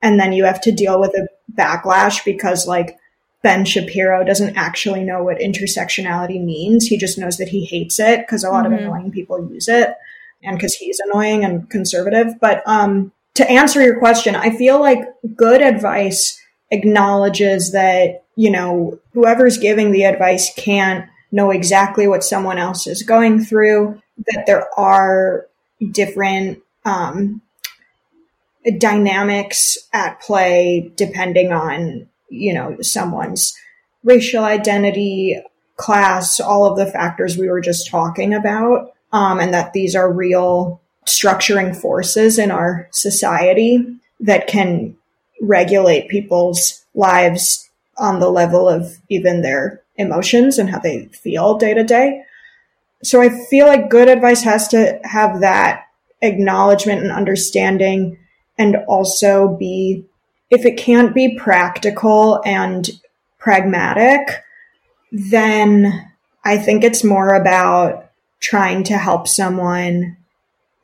And 0.00 0.18
then 0.18 0.32
you 0.32 0.44
have 0.44 0.60
to 0.62 0.72
deal 0.72 1.00
with 1.00 1.10
a 1.10 1.28
backlash 1.52 2.24
because 2.24 2.66
like 2.66 2.96
Ben 3.44 3.66
Shapiro 3.66 4.24
doesn't 4.24 4.56
actually 4.56 5.04
know 5.04 5.22
what 5.22 5.38
intersectionality 5.38 6.42
means. 6.42 6.86
He 6.86 6.96
just 6.96 7.18
knows 7.18 7.36
that 7.36 7.48
he 7.48 7.66
hates 7.66 8.00
it 8.00 8.20
because 8.20 8.42
a 8.42 8.50
lot 8.50 8.64
Mhm. 8.64 8.72
of 8.74 8.80
annoying 8.80 9.10
people 9.12 9.48
use 9.52 9.68
it 9.68 9.94
and 10.42 10.56
because 10.56 10.74
he's 10.74 10.98
annoying 10.98 11.44
and 11.44 11.68
conservative. 11.68 12.40
But 12.40 12.62
um, 12.66 13.12
to 13.34 13.48
answer 13.48 13.82
your 13.82 13.98
question, 13.98 14.34
I 14.34 14.50
feel 14.50 14.80
like 14.80 15.00
good 15.36 15.60
advice 15.60 16.40
acknowledges 16.70 17.72
that, 17.72 18.22
you 18.34 18.50
know, 18.50 18.98
whoever's 19.12 19.58
giving 19.58 19.92
the 19.92 20.04
advice 20.04 20.50
can't 20.56 21.06
know 21.30 21.50
exactly 21.50 22.08
what 22.08 22.24
someone 22.24 22.58
else 22.58 22.86
is 22.86 23.02
going 23.02 23.44
through, 23.44 24.00
that 24.26 24.44
there 24.46 24.66
are 24.78 25.46
different 25.92 26.60
um, 26.86 27.42
dynamics 28.78 29.76
at 29.92 30.20
play 30.20 30.90
depending 30.96 31.52
on, 31.52 32.08
you 32.34 32.52
know, 32.52 32.76
someone's 32.80 33.56
racial 34.02 34.44
identity, 34.44 35.40
class, 35.76 36.40
all 36.40 36.66
of 36.66 36.76
the 36.76 36.90
factors 36.90 37.36
we 37.36 37.48
were 37.48 37.60
just 37.60 37.88
talking 37.88 38.34
about, 38.34 38.92
um, 39.12 39.40
and 39.40 39.54
that 39.54 39.72
these 39.72 39.94
are 39.94 40.12
real 40.12 40.80
structuring 41.06 41.74
forces 41.76 42.38
in 42.38 42.50
our 42.50 42.88
society 42.92 43.84
that 44.20 44.46
can 44.46 44.96
regulate 45.40 46.08
people's 46.08 46.84
lives 46.94 47.68
on 47.98 48.20
the 48.20 48.30
level 48.30 48.68
of 48.68 48.98
even 49.08 49.42
their 49.42 49.82
emotions 49.96 50.58
and 50.58 50.70
how 50.70 50.78
they 50.78 51.06
feel 51.06 51.58
day 51.58 51.74
to 51.74 51.84
day. 51.84 52.22
So 53.02 53.20
I 53.20 53.28
feel 53.28 53.66
like 53.66 53.90
good 53.90 54.08
advice 54.08 54.42
has 54.42 54.68
to 54.68 54.98
have 55.04 55.40
that 55.40 55.86
acknowledgement 56.22 57.02
and 57.02 57.12
understanding 57.12 58.18
and 58.58 58.76
also 58.88 59.56
be, 59.56 60.04
if 60.50 60.64
it 60.64 60.76
can't 60.76 61.14
be 61.14 61.36
practical 61.36 62.40
and 62.44 62.88
pragmatic, 63.38 64.42
then 65.12 66.10
I 66.44 66.58
think 66.58 66.84
it's 66.84 67.04
more 67.04 67.34
about 67.34 68.10
trying 68.40 68.84
to 68.84 68.98
help 68.98 69.26
someone 69.26 70.16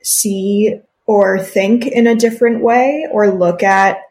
see 0.01 0.79
or 1.05 1.39
think 1.39 1.85
in 1.85 2.07
a 2.07 2.15
different 2.15 2.63
way 2.63 3.07
or 3.11 3.29
look 3.29 3.63
at 3.63 4.01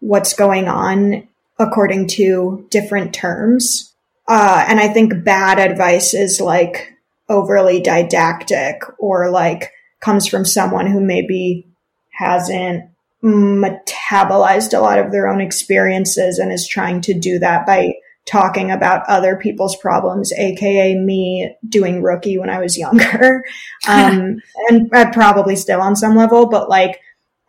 what's 0.00 0.34
going 0.34 0.68
on 0.68 1.26
according 1.58 2.08
to 2.08 2.66
different 2.70 3.14
terms. 3.14 3.92
Uh, 4.28 4.64
and 4.68 4.78
I 4.78 4.88
think 4.88 5.24
bad 5.24 5.58
advice 5.58 6.14
is 6.14 6.40
like 6.40 6.94
overly 7.28 7.80
didactic 7.80 8.82
or 8.98 9.30
like 9.30 9.72
comes 10.00 10.26
from 10.26 10.44
someone 10.44 10.86
who 10.86 11.00
maybe 11.00 11.66
hasn't 12.10 12.89
metabolized 13.22 14.76
a 14.76 14.80
lot 14.80 14.98
of 14.98 15.12
their 15.12 15.28
own 15.28 15.40
experiences 15.40 16.38
and 16.38 16.52
is 16.52 16.66
trying 16.66 17.00
to 17.02 17.14
do 17.14 17.38
that 17.38 17.66
by 17.66 17.94
talking 18.26 18.70
about 18.70 19.08
other 19.08 19.36
people's 19.36 19.76
problems, 19.76 20.32
aka 20.32 20.94
me 20.94 21.54
doing 21.68 22.02
rookie 22.02 22.38
when 22.38 22.50
I 22.50 22.60
was 22.60 22.78
younger. 22.78 23.44
Um, 23.88 24.42
and 24.68 24.94
uh, 24.94 25.10
probably 25.10 25.56
still 25.56 25.80
on 25.80 25.96
some 25.96 26.14
level, 26.14 26.46
but 26.46 26.68
like, 26.68 27.00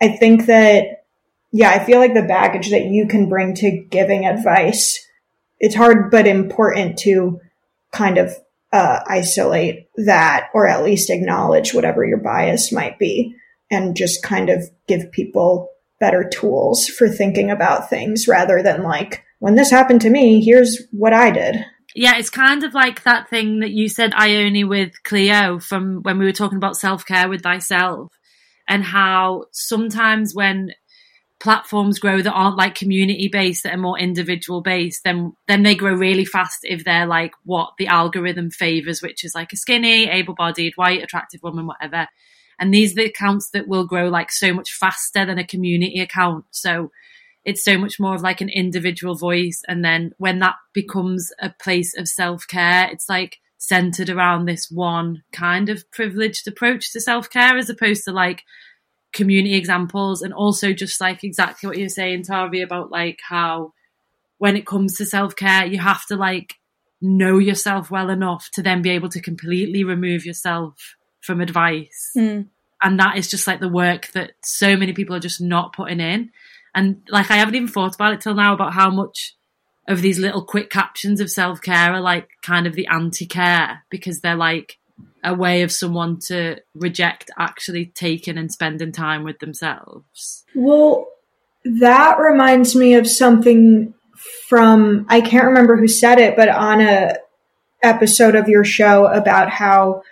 I 0.01 0.15
think 0.15 0.45
that, 0.45 1.03
yeah, 1.51 1.69
I 1.69 1.83
feel 1.83 1.99
like 1.99 2.13
the 2.13 2.23
baggage 2.23 2.69
that 2.71 2.85
you 2.85 3.05
can 3.05 3.27
bring 3.27 3.53
to 3.55 3.69
giving 3.69 4.25
advice, 4.25 5.05
it's 5.59 5.75
hard 5.75 6.09
but 6.09 6.27
important 6.27 6.99
to 6.99 7.41
kind 7.91 8.17
of 8.17 8.33
uh, 8.71 9.01
isolate 9.05 9.89
that 9.97 10.47
or 10.53 10.67
at 10.67 10.85
least 10.85 11.09
acknowledge 11.09 11.73
whatever 11.73 12.05
your 12.05 12.17
bias 12.17 12.71
might 12.71 12.97
be 12.97 13.35
and 13.71 13.95
just 13.95 14.21
kind 14.21 14.49
of 14.49 14.69
give 14.87 15.11
people 15.11 15.69
better 15.99 16.27
tools 16.27 16.87
for 16.87 17.07
thinking 17.07 17.49
about 17.49 17.89
things 17.89 18.27
rather 18.27 18.61
than 18.61 18.83
like, 18.83 19.23
when 19.39 19.55
this 19.55 19.71
happened 19.71 20.01
to 20.01 20.09
me, 20.09 20.43
here's 20.43 20.85
what 20.91 21.13
I 21.13 21.31
did. 21.31 21.65
Yeah, 21.95 22.17
it's 22.17 22.29
kind 22.29 22.63
of 22.63 22.73
like 22.73 23.03
that 23.03 23.29
thing 23.29 23.59
that 23.59 23.71
you 23.71 23.89
said, 23.89 24.13
Ione, 24.13 24.63
with 24.63 25.03
Cleo 25.03 25.59
from 25.59 26.01
when 26.03 26.19
we 26.19 26.25
were 26.25 26.31
talking 26.31 26.57
about 26.57 26.77
self 26.77 27.05
care 27.05 27.27
with 27.27 27.43
thyself, 27.43 28.13
and 28.67 28.83
how 28.83 29.45
sometimes 29.51 30.33
when 30.33 30.71
platforms 31.41 31.99
grow 31.99 32.21
that 32.21 32.31
aren't 32.31 32.55
like 32.55 32.75
community 32.75 33.27
based, 33.27 33.63
that 33.63 33.73
are 33.73 33.77
more 33.77 33.99
individual 33.99 34.61
based, 34.61 35.03
then 35.03 35.33
then 35.47 35.63
they 35.63 35.75
grow 35.75 35.93
really 35.93 36.23
fast 36.23 36.59
if 36.63 36.85
they're 36.85 37.07
like 37.07 37.33
what 37.43 37.73
the 37.77 37.87
algorithm 37.87 38.51
favors, 38.51 39.01
which 39.01 39.25
is 39.25 39.35
like 39.35 39.51
a 39.51 39.57
skinny, 39.57 40.07
able 40.07 40.35
bodied, 40.35 40.73
white, 40.75 41.03
attractive 41.03 41.41
woman, 41.43 41.67
whatever. 41.67 42.07
And 42.61 42.71
these 42.71 42.91
are 42.91 42.95
the 42.97 43.05
accounts 43.05 43.49
that 43.49 43.67
will 43.67 43.85
grow 43.87 44.07
like 44.07 44.31
so 44.31 44.53
much 44.53 44.71
faster 44.71 45.25
than 45.25 45.39
a 45.39 45.45
community 45.45 45.99
account. 45.99 46.45
So 46.51 46.91
it's 47.43 47.63
so 47.63 47.75
much 47.75 47.99
more 47.99 48.13
of 48.13 48.21
like 48.21 48.39
an 48.39 48.49
individual 48.49 49.15
voice. 49.15 49.63
And 49.67 49.83
then 49.83 50.11
when 50.19 50.37
that 50.39 50.55
becomes 50.71 51.31
a 51.39 51.49
place 51.49 51.97
of 51.97 52.07
self 52.07 52.45
care, 52.47 52.87
it's 52.91 53.09
like 53.09 53.39
centered 53.57 54.11
around 54.11 54.45
this 54.45 54.69
one 54.69 55.23
kind 55.33 55.69
of 55.69 55.89
privileged 55.91 56.47
approach 56.47 56.93
to 56.93 57.01
self 57.01 57.31
care 57.31 57.57
as 57.57 57.67
opposed 57.67 58.03
to 58.05 58.11
like 58.11 58.43
community 59.11 59.55
examples. 59.55 60.21
And 60.21 60.31
also 60.31 60.71
just 60.71 61.01
like 61.01 61.23
exactly 61.23 61.67
what 61.67 61.79
you're 61.79 61.89
saying, 61.89 62.25
Tavi, 62.25 62.61
about 62.61 62.91
like 62.91 63.19
how 63.27 63.73
when 64.37 64.55
it 64.55 64.67
comes 64.67 64.97
to 64.97 65.05
self 65.07 65.35
care, 65.35 65.65
you 65.65 65.79
have 65.79 66.05
to 66.05 66.15
like 66.15 66.53
know 67.01 67.39
yourself 67.39 67.89
well 67.89 68.11
enough 68.11 68.51
to 68.53 68.61
then 68.61 68.83
be 68.83 68.91
able 68.91 69.09
to 69.09 69.19
completely 69.19 69.83
remove 69.83 70.27
yourself 70.27 70.75
from 71.21 71.41
advice. 71.41 72.11
Mm. 72.15 72.47
And 72.81 72.99
that 72.99 73.17
is 73.17 73.29
just 73.29 73.47
like 73.47 73.59
the 73.59 73.69
work 73.69 74.07
that 74.13 74.31
so 74.43 74.75
many 74.75 74.93
people 74.93 75.15
are 75.15 75.19
just 75.19 75.41
not 75.41 75.73
putting 75.73 75.99
in. 75.99 76.31
And 76.73 77.01
like, 77.09 77.29
I 77.29 77.37
haven't 77.37 77.55
even 77.55 77.67
thought 77.67 77.95
about 77.95 78.13
it 78.13 78.21
till 78.21 78.33
now 78.33 78.53
about 78.53 78.73
how 78.73 78.89
much 78.89 79.35
of 79.87 80.01
these 80.01 80.19
little 80.19 80.43
quick 80.43 80.69
captions 80.69 81.19
of 81.19 81.29
self 81.29 81.61
care 81.61 81.93
are 81.93 82.01
like 82.01 82.29
kind 82.41 82.65
of 82.65 82.75
the 82.75 82.87
anti 82.87 83.25
care 83.25 83.83
because 83.89 84.21
they're 84.21 84.35
like 84.35 84.77
a 85.23 85.33
way 85.33 85.61
of 85.61 85.71
someone 85.71 86.19
to 86.19 86.57
reject 86.73 87.29
actually 87.37 87.85
taking 87.85 88.37
and 88.37 88.51
spending 88.51 88.91
time 88.91 89.23
with 89.23 89.39
themselves. 89.39 90.43
Well, 90.55 91.07
that 91.63 92.17
reminds 92.17 92.75
me 92.75 92.95
of 92.95 93.07
something 93.07 93.93
from 94.47 95.05
I 95.09 95.21
can't 95.21 95.45
remember 95.45 95.77
who 95.77 95.87
said 95.87 96.19
it, 96.19 96.35
but 96.35 96.49
on 96.49 96.81
a 96.81 97.17
episode 97.83 98.35
of 98.35 98.47
your 98.47 98.63
show 98.63 99.07
about 99.07 99.49
how 99.49 100.03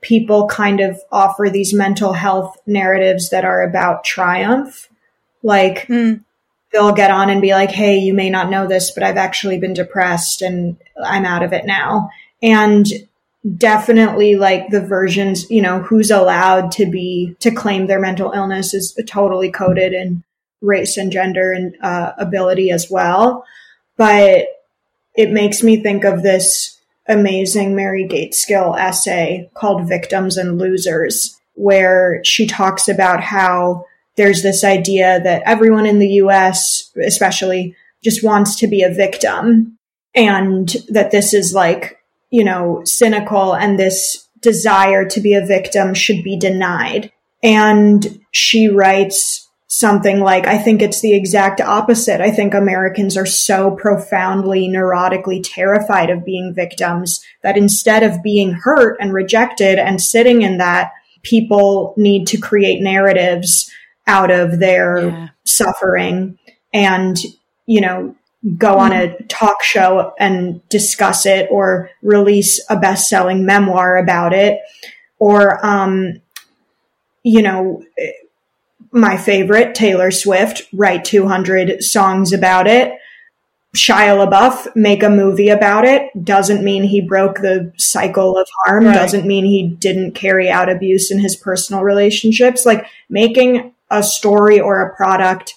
people 0.00 0.48
kind 0.48 0.80
of 0.80 1.00
offer 1.12 1.48
these 1.50 1.72
mental 1.72 2.12
health 2.12 2.56
narratives 2.66 3.30
that 3.30 3.44
are 3.44 3.62
about 3.62 4.04
triumph. 4.04 4.88
Like 5.42 5.86
Mm. 5.86 6.20
they'll 6.72 6.92
get 6.92 7.10
on 7.10 7.30
and 7.30 7.40
be 7.40 7.52
like, 7.52 7.70
Hey, 7.70 7.96
you 7.98 8.12
may 8.12 8.28
not 8.30 8.50
know 8.50 8.66
this, 8.66 8.90
but 8.90 9.02
I've 9.02 9.16
actually 9.16 9.58
been 9.58 9.74
depressed 9.74 10.42
and 10.42 10.76
I'm 11.02 11.24
out 11.24 11.42
of 11.42 11.52
it 11.52 11.64
now. 11.66 12.10
And 12.42 12.86
definitely 13.56 14.34
like 14.34 14.70
the 14.70 14.80
versions, 14.80 15.48
you 15.50 15.62
know, 15.62 15.80
who's 15.80 16.10
allowed 16.10 16.72
to 16.72 16.86
be, 16.86 17.36
to 17.40 17.50
claim 17.50 17.86
their 17.86 18.00
mental 18.00 18.32
illness 18.32 18.74
is 18.74 18.98
totally 19.06 19.50
coded 19.50 19.92
in 19.92 20.24
race 20.60 20.96
and 20.96 21.12
gender 21.12 21.52
and 21.52 21.76
uh, 21.80 22.12
ability 22.18 22.70
as 22.70 22.90
well. 22.90 23.44
But 23.96 24.46
it 25.14 25.30
makes 25.30 25.62
me 25.62 25.82
think 25.82 26.04
of 26.04 26.22
this 26.22 26.75
amazing 27.08 27.74
Mary 27.74 28.06
Gaitskill 28.06 28.78
essay 28.78 29.50
called 29.54 29.88
Victims 29.88 30.36
and 30.36 30.58
Losers, 30.58 31.38
where 31.54 32.20
she 32.24 32.46
talks 32.46 32.88
about 32.88 33.22
how 33.22 33.84
there's 34.16 34.42
this 34.42 34.64
idea 34.64 35.20
that 35.22 35.42
everyone 35.44 35.86
in 35.86 35.98
the 35.98 36.14
US, 36.22 36.90
especially, 37.02 37.74
just 38.02 38.24
wants 38.24 38.56
to 38.56 38.66
be 38.66 38.82
a 38.82 38.92
victim 38.92 39.78
and 40.14 40.76
that 40.88 41.10
this 41.10 41.34
is 41.34 41.52
like, 41.52 42.00
you 42.30 42.44
know, 42.44 42.82
cynical 42.84 43.54
and 43.54 43.78
this 43.78 44.26
desire 44.40 45.06
to 45.08 45.20
be 45.20 45.34
a 45.34 45.44
victim 45.44 45.92
should 45.94 46.22
be 46.22 46.36
denied. 46.36 47.12
And 47.42 48.20
she 48.32 48.68
writes 48.68 49.45
something 49.68 50.20
like, 50.20 50.46
I 50.46 50.58
think 50.58 50.80
it's 50.80 51.00
the 51.00 51.16
exact 51.16 51.60
opposite. 51.60 52.20
I 52.20 52.30
think 52.30 52.54
Americans 52.54 53.16
are 53.16 53.26
so 53.26 53.72
profoundly 53.72 54.68
neurotically 54.68 55.40
terrified 55.44 56.08
of 56.08 56.24
being 56.24 56.54
victims 56.54 57.20
that 57.42 57.56
instead 57.56 58.02
of 58.02 58.22
being 58.22 58.52
hurt 58.52 58.96
and 59.00 59.12
rejected 59.12 59.78
and 59.78 60.00
sitting 60.00 60.42
in 60.42 60.58
that, 60.58 60.92
people 61.22 61.94
need 61.96 62.26
to 62.28 62.38
create 62.38 62.80
narratives 62.80 63.70
out 64.06 64.30
of 64.30 64.60
their 64.60 65.08
Yeah. 65.08 65.28
suffering 65.44 66.38
and, 66.72 67.18
you 67.66 67.80
know, 67.80 68.14
go 68.56 68.78
on 68.78 68.92
a 68.92 69.20
talk 69.24 69.60
show 69.64 70.12
and 70.20 70.60
discuss 70.68 71.26
it 71.26 71.48
or 71.50 71.90
release 72.02 72.64
a 72.70 72.76
best 72.76 73.08
selling 73.08 73.44
memoir 73.44 73.96
about 73.96 74.32
it 74.32 74.60
or, 75.18 75.64
um, 75.66 76.20
you 77.24 77.42
know, 77.42 77.82
my 78.96 79.16
favorite, 79.16 79.74
Taylor 79.74 80.10
Swift, 80.10 80.62
write 80.72 81.04
200 81.04 81.82
songs 81.82 82.32
about 82.32 82.66
it. 82.66 82.92
Shia 83.76 84.26
LaBeouf 84.26 84.74
make 84.74 85.02
a 85.02 85.10
movie 85.10 85.50
about 85.50 85.84
it 85.84 86.08
doesn't 86.24 86.64
mean 86.64 86.82
he 86.84 87.02
broke 87.02 87.40
the 87.40 87.72
cycle 87.76 88.38
of 88.38 88.48
harm, 88.64 88.86
Right. 88.86 88.94
doesn't 88.94 89.26
mean 89.26 89.44
he 89.44 89.68
didn't 89.68 90.12
carry 90.12 90.48
out 90.48 90.70
abuse 90.70 91.10
in 91.10 91.18
his 91.18 91.36
personal 91.36 91.82
relationships. 91.82 92.64
Like 92.64 92.86
making 93.10 93.74
a 93.90 94.02
story 94.02 94.58
or 94.58 94.80
a 94.80 94.96
product 94.96 95.54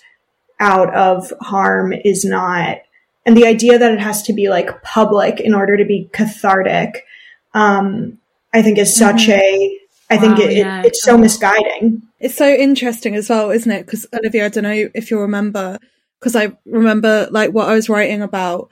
out 0.59 0.93
of 0.93 1.31
harm 1.41 1.93
is 1.93 2.25
not 2.25 2.79
and 3.25 3.37
the 3.37 3.45
idea 3.45 3.77
that 3.77 3.91
it 3.91 3.99
has 3.99 4.23
to 4.23 4.33
be 4.33 4.49
like 4.49 4.81
public 4.81 5.39
in 5.39 5.53
order 5.53 5.77
to 5.77 5.85
be 5.85 6.09
cathartic, 6.13 7.05
um, 7.53 8.17
I 8.53 8.61
think 8.63 8.77
is 8.79 8.95
such 8.95 9.27
Mm-hmm. 9.27 9.31
a, 9.39 9.78
I 10.09 10.17
think 10.17 10.39
it, 10.39 10.57
yeah. 10.57 10.81
it, 10.81 10.87
it's 10.87 11.03
so 11.03 11.17
misguiding. 11.17 12.01
It's 12.19 12.35
so 12.35 12.47
interesting 12.49 13.15
as 13.15 13.29
well, 13.29 13.51
isn't 13.51 13.71
it? 13.71 13.85
Because 13.85 14.07
Olivia, 14.13 14.45
I 14.45 14.49
don't 14.49 14.63
know 14.63 14.89
if 14.93 15.11
you'll 15.11 15.21
remember, 15.21 15.77
because 16.19 16.35
I 16.35 16.57
remember 16.65 17.27
like 17.31 17.51
what 17.51 17.69
I 17.69 17.75
was 17.75 17.89
writing 17.89 18.21
about 18.21 18.69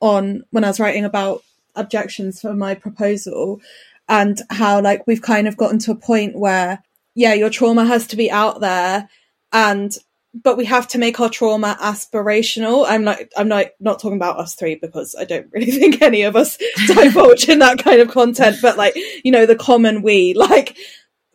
on 0.00 0.44
when 0.50 0.64
I 0.64 0.68
was 0.68 0.80
writing 0.80 1.04
about 1.04 1.42
objections 1.74 2.40
for 2.40 2.54
my 2.54 2.74
proposal 2.74 3.60
and 4.08 4.38
how 4.50 4.80
like 4.80 5.06
we've 5.06 5.22
kind 5.22 5.48
of 5.48 5.56
gotten 5.56 5.78
to 5.80 5.92
a 5.92 5.96
point 5.96 6.36
where, 6.36 6.82
yeah, 7.14 7.32
your 7.32 7.50
trauma 7.50 7.86
has 7.86 8.06
to 8.08 8.16
be 8.16 8.30
out 8.30 8.60
there 8.60 9.08
and 9.52 9.96
but 10.34 10.56
we 10.56 10.64
have 10.64 10.88
to 10.88 10.98
make 10.98 11.20
our 11.20 11.30
trauma 11.30 11.76
aspirational. 11.80 12.84
I'm 12.88 13.04
like, 13.04 13.32
I'm 13.36 13.48
not 13.48 13.66
not 13.78 14.00
talking 14.00 14.16
about 14.16 14.38
us 14.38 14.54
three 14.54 14.74
because 14.74 15.14
I 15.18 15.24
don't 15.24 15.50
really 15.52 15.70
think 15.70 16.02
any 16.02 16.22
of 16.22 16.34
us 16.34 16.58
divulge 16.86 17.48
in 17.48 17.60
that 17.60 17.78
kind 17.78 18.00
of 18.00 18.10
content. 18.10 18.56
But 18.60 18.76
like, 18.76 18.96
you 19.24 19.30
know, 19.30 19.46
the 19.46 19.56
common 19.56 20.02
we, 20.02 20.34
like, 20.34 20.76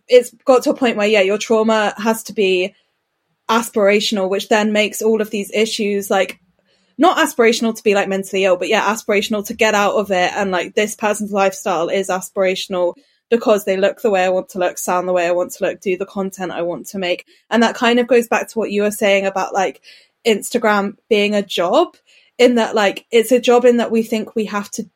it's 0.07 0.31
got 0.45 0.63
to 0.63 0.71
a 0.71 0.75
point 0.75 0.97
where 0.97 1.07
yeah, 1.07 1.21
your 1.21 1.37
trauma 1.37 1.93
has 1.97 2.23
to 2.23 2.33
be 2.33 2.75
aspirational, 3.49 4.29
which 4.29 4.49
then 4.49 4.73
makes 4.73 5.01
all 5.01 5.21
of 5.21 5.29
these 5.29 5.51
issues 5.53 6.09
like 6.09 6.39
not 6.97 7.17
aspirational 7.17 7.75
to 7.75 7.83
be 7.83 7.95
like 7.95 8.09
mentally 8.09 8.43
ill, 8.43 8.57
but 8.57 8.67
yeah, 8.67 8.83
aspirational 8.83 9.45
to 9.47 9.53
get 9.53 9.73
out 9.73 9.95
of 9.95 10.11
it. 10.11 10.31
And 10.35 10.51
like 10.51 10.75
this 10.75 10.95
person's 10.95 11.31
lifestyle 11.31 11.87
is 11.87 12.09
aspirational 12.09 12.95
because 13.29 13.65
they 13.65 13.77
look 13.77 14.01
the 14.01 14.09
way 14.09 14.23
I 14.23 14.29
want 14.29 14.49
to 14.49 14.59
look, 14.59 14.77
sound 14.77 15.07
the 15.07 15.13
way 15.13 15.27
I 15.27 15.31
want 15.31 15.51
to 15.53 15.63
look, 15.63 15.81
do 15.81 15.97
the 15.97 16.05
content 16.05 16.51
I 16.51 16.63
want 16.63 16.87
to 16.87 16.99
make. 16.99 17.25
And 17.49 17.63
that 17.63 17.75
kind 17.75 17.99
of 17.99 18.07
goes 18.07 18.27
back 18.27 18.47
to 18.49 18.59
what 18.59 18.71
you 18.71 18.81
were 18.81 18.91
saying 18.91 19.25
about 19.25 19.53
like 19.53 19.81
Instagram 20.25 20.97
being 21.09 21.35
a 21.35 21.41
job, 21.41 21.95
in 22.37 22.55
that 22.55 22.73
like 22.73 23.05
it's 23.11 23.31
a 23.31 23.39
job 23.39 23.65
in 23.65 23.77
that 23.77 23.91
we 23.91 24.01
think 24.01 24.35
we 24.35 24.45
have 24.45 24.71
to 24.71 24.89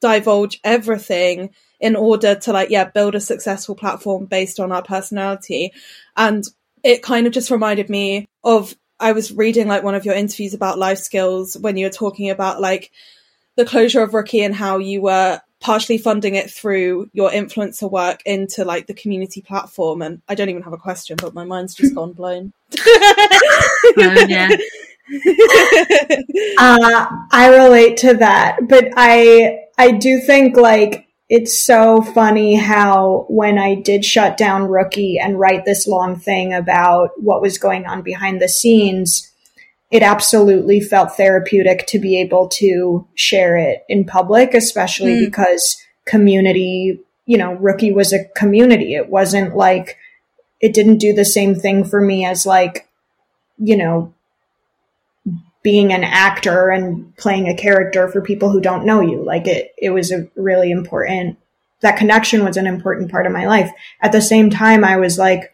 divulge 0.00 0.60
everything 0.62 1.50
in 1.80 1.96
order 1.96 2.34
to 2.34 2.52
like, 2.52 2.70
yeah, 2.70 2.84
build 2.84 3.14
a 3.14 3.20
successful 3.20 3.74
platform 3.74 4.26
based 4.26 4.60
on 4.60 4.70
our 4.70 4.82
personality. 4.82 5.72
And 6.16 6.44
it 6.82 7.02
kind 7.02 7.26
of 7.26 7.32
just 7.32 7.50
reminded 7.50 7.88
me 7.88 8.26
of 8.44 8.76
I 9.00 9.12
was 9.12 9.32
reading 9.32 9.66
like 9.66 9.82
one 9.82 9.94
of 9.94 10.04
your 10.04 10.14
interviews 10.14 10.54
about 10.54 10.78
life 10.78 10.98
skills 10.98 11.56
when 11.58 11.76
you 11.76 11.86
were 11.86 11.90
talking 11.90 12.30
about 12.30 12.60
like 12.60 12.92
the 13.56 13.64
closure 13.64 14.02
of 14.02 14.14
Rookie 14.14 14.42
and 14.42 14.54
how 14.54 14.78
you 14.78 15.02
were 15.02 15.40
partially 15.64 15.96
funding 15.96 16.34
it 16.34 16.50
through 16.50 17.08
your 17.14 17.30
influencer 17.30 17.90
work 17.90 18.20
into 18.26 18.66
like 18.66 18.86
the 18.86 18.92
community 18.92 19.40
platform. 19.40 20.02
And 20.02 20.20
I 20.28 20.34
don't 20.34 20.50
even 20.50 20.62
have 20.62 20.74
a 20.74 20.78
question, 20.78 21.16
but 21.16 21.32
my 21.32 21.44
mind's 21.44 21.74
just 21.74 21.94
gone 21.94 22.12
blown. 22.12 22.52
Oh, 23.96 24.26
yeah. 24.28 24.50
Uh, 26.58 27.06
I 27.30 27.54
relate 27.54 27.98
to 27.98 28.14
that, 28.14 28.56
but 28.68 28.86
I, 28.96 29.64
I 29.76 29.90
do 29.90 30.18
think 30.18 30.56
like 30.56 31.06
it's 31.28 31.62
so 31.62 32.00
funny 32.00 32.54
how 32.54 33.26
when 33.28 33.58
I 33.58 33.74
did 33.74 34.04
shut 34.04 34.38
down 34.38 34.68
Rookie 34.68 35.18
and 35.18 35.38
write 35.38 35.66
this 35.66 35.86
long 35.86 36.16
thing 36.16 36.54
about 36.54 37.10
what 37.16 37.42
was 37.42 37.58
going 37.58 37.84
on 37.84 38.00
behind 38.00 38.40
the 38.40 38.48
scenes, 38.48 39.30
it 39.94 40.02
absolutely 40.02 40.80
felt 40.80 41.16
therapeutic 41.16 41.86
to 41.86 42.00
be 42.00 42.20
able 42.20 42.48
to 42.48 43.06
share 43.14 43.56
it 43.56 43.84
in 43.88 44.04
public, 44.04 44.52
especially 44.52 45.12
Mm. 45.20 45.26
because 45.26 45.80
community, 46.04 46.98
you 47.26 47.38
know, 47.38 47.54
Rookie 47.54 47.92
was 47.92 48.12
a 48.12 48.24
community. 48.34 48.96
It 48.96 49.08
wasn't 49.08 49.54
like, 49.56 49.96
it 50.60 50.74
didn't 50.74 50.98
do 50.98 51.12
the 51.12 51.24
same 51.24 51.54
thing 51.54 51.84
for 51.84 52.00
me 52.00 52.26
as 52.26 52.44
like, 52.44 52.88
you 53.56 53.76
know, 53.76 54.12
being 55.62 55.92
an 55.92 56.02
actor 56.02 56.70
and 56.70 57.16
playing 57.16 57.46
a 57.46 57.54
character 57.54 58.08
for 58.08 58.20
people 58.20 58.50
who 58.50 58.60
don't 58.60 58.84
know 58.84 59.00
you. 59.00 59.22
Like 59.24 59.46
it, 59.46 59.72
it 59.78 59.90
was 59.90 60.10
a 60.10 60.26
really 60.34 60.72
important, 60.72 61.38
that 61.82 61.96
connection 61.96 62.44
was 62.44 62.56
an 62.56 62.66
important 62.66 63.12
part 63.12 63.26
of 63.26 63.32
my 63.32 63.46
life. 63.46 63.70
At 64.02 64.10
the 64.10 64.20
same 64.20 64.50
time, 64.50 64.82
I 64.84 64.96
was 64.96 65.18
like, 65.18 65.53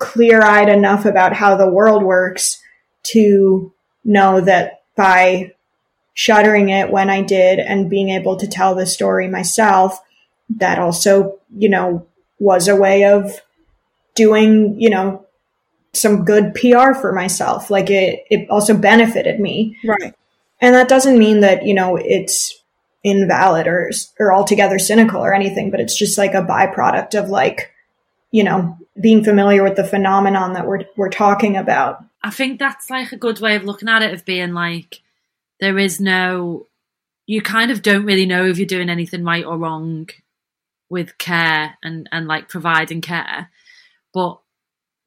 clear 0.00 0.42
eyed 0.42 0.68
enough 0.68 1.04
about 1.04 1.34
how 1.34 1.56
the 1.56 1.70
world 1.70 2.02
works 2.02 2.60
to 3.02 3.72
know 4.02 4.40
that 4.40 4.82
by 4.96 5.52
shuttering 6.14 6.70
it 6.70 6.90
when 6.90 7.08
I 7.08 7.22
did 7.22 7.60
and 7.60 7.88
being 7.88 8.08
able 8.08 8.36
to 8.36 8.48
tell 8.48 8.74
the 8.74 8.86
story 8.86 9.28
myself, 9.28 10.00
that 10.56 10.78
also, 10.78 11.38
you 11.56 11.68
know, 11.68 12.06
was 12.38 12.66
a 12.66 12.74
way 12.74 13.04
of 13.04 13.40
doing, 14.14 14.80
you 14.80 14.90
know, 14.90 15.26
some 15.92 16.24
good 16.24 16.54
PR 16.54 16.94
for 16.94 17.12
myself. 17.12 17.70
Like 17.70 17.90
it, 17.90 18.24
it 18.30 18.50
also 18.50 18.76
benefited 18.76 19.38
me. 19.38 19.76
Right. 19.84 20.14
And 20.60 20.74
that 20.74 20.88
doesn't 20.88 21.18
mean 21.18 21.40
that, 21.40 21.64
you 21.64 21.74
know, 21.74 21.96
it's 21.96 22.60
invalid 23.04 23.66
or, 23.66 23.90
or 24.18 24.32
altogether 24.32 24.78
cynical 24.78 25.24
or 25.24 25.32
anything, 25.32 25.70
but 25.70 25.80
it's 25.80 25.96
just 25.96 26.18
like 26.18 26.34
a 26.34 26.42
byproduct 26.42 27.18
of 27.18 27.28
like, 27.30 27.72
you 28.30 28.44
know, 28.44 28.76
being 28.98 29.24
familiar 29.24 29.62
with 29.62 29.76
the 29.76 29.84
phenomenon 29.84 30.54
that 30.54 30.66
we're, 30.66 30.84
we're 30.96 31.10
talking 31.10 31.56
about. 31.56 32.04
I 32.22 32.30
think 32.30 32.58
that's 32.58 32.90
like 32.90 33.12
a 33.12 33.16
good 33.16 33.40
way 33.40 33.56
of 33.56 33.64
looking 33.64 33.88
at 33.88 34.02
it 34.02 34.12
of 34.12 34.24
being 34.24 34.52
like 34.52 35.00
there 35.60 35.78
is 35.78 36.00
no 36.00 36.66
you 37.26 37.40
kind 37.40 37.70
of 37.70 37.82
don't 37.82 38.04
really 38.04 38.26
know 38.26 38.46
if 38.46 38.58
you're 38.58 38.66
doing 38.66 38.90
anything 38.90 39.24
right 39.24 39.44
or 39.44 39.56
wrong 39.56 40.08
with 40.88 41.16
care 41.18 41.78
and 41.82 42.08
and 42.10 42.26
like 42.26 42.48
providing 42.48 43.00
care 43.00 43.50
but 44.12 44.40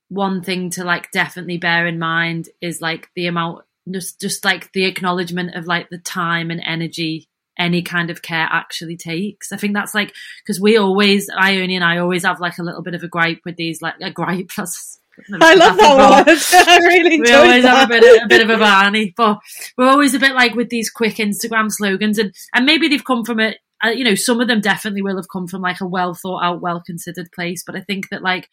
one 0.09 0.41
thing 0.41 0.69
to 0.69 0.83
like 0.83 1.11
definitely 1.11 1.57
bear 1.57 1.85
in 1.85 1.99
mind 1.99 2.49
is 2.61 2.81
like 2.81 3.09
the 3.15 3.27
amount 3.27 3.63
just 3.91 4.21
just 4.21 4.45
like 4.45 4.71
the 4.71 4.85
acknowledgement 4.85 5.55
of 5.55 5.65
like 5.65 5.89
the 5.89 5.97
time 5.97 6.49
and 6.49 6.61
energy 6.63 7.27
any 7.63 7.81
kind 7.81 8.09
of 8.09 8.21
care 8.21 8.47
actually 8.51 8.97
takes. 8.97 9.51
I 9.51 9.57
think 9.57 9.73
that's 9.73 9.93
like 9.93 10.13
because 10.43 10.59
we 10.59 10.77
always, 10.77 11.29
Ione 11.29 11.75
and 11.75 11.83
I 11.83 11.97
always 11.97 12.23
have 12.23 12.39
like 12.39 12.57
a 12.57 12.63
little 12.63 12.81
bit 12.81 12.93
of 12.93 13.03
a 13.03 13.07
gripe 13.07 13.39
with 13.45 13.55
these, 13.55 13.81
like 13.81 13.95
a 14.01 14.11
gripe 14.11 14.49
plus. 14.55 14.99
I 15.41 15.53
love 15.53 15.77
that 15.77 16.25
word. 16.25 16.37
I 16.67 16.77
really 16.79 17.21
We 17.21 17.31
always 17.33 17.63
that. 17.63 17.75
have 17.75 17.89
a 17.89 17.93
bit, 17.93 18.17
of, 18.17 18.25
a 18.25 18.27
bit 18.27 18.41
of 18.41 18.49
a 18.49 18.57
Barney, 18.57 19.13
but 19.15 19.37
we're 19.77 19.87
always 19.87 20.15
a 20.15 20.19
bit 20.19 20.33
like 20.33 20.55
with 20.55 20.69
these 20.69 20.89
quick 20.89 21.17
Instagram 21.17 21.71
slogans, 21.71 22.17
and 22.17 22.33
and 22.53 22.65
maybe 22.65 22.87
they've 22.87 23.05
come 23.05 23.23
from 23.23 23.39
a. 23.39 23.55
you 23.93 24.03
know, 24.03 24.15
some 24.15 24.41
of 24.41 24.47
them 24.47 24.59
definitely 24.59 25.03
will 25.03 25.17
have 25.17 25.29
come 25.31 25.47
from 25.47 25.61
like 25.61 25.81
a 25.81 25.85
well 25.87 26.15
thought 26.15 26.43
out, 26.43 26.61
well 26.61 26.81
considered 26.83 27.31
place. 27.31 27.63
But 27.63 27.75
I 27.75 27.81
think 27.81 28.09
that 28.09 28.23
like 28.23 28.49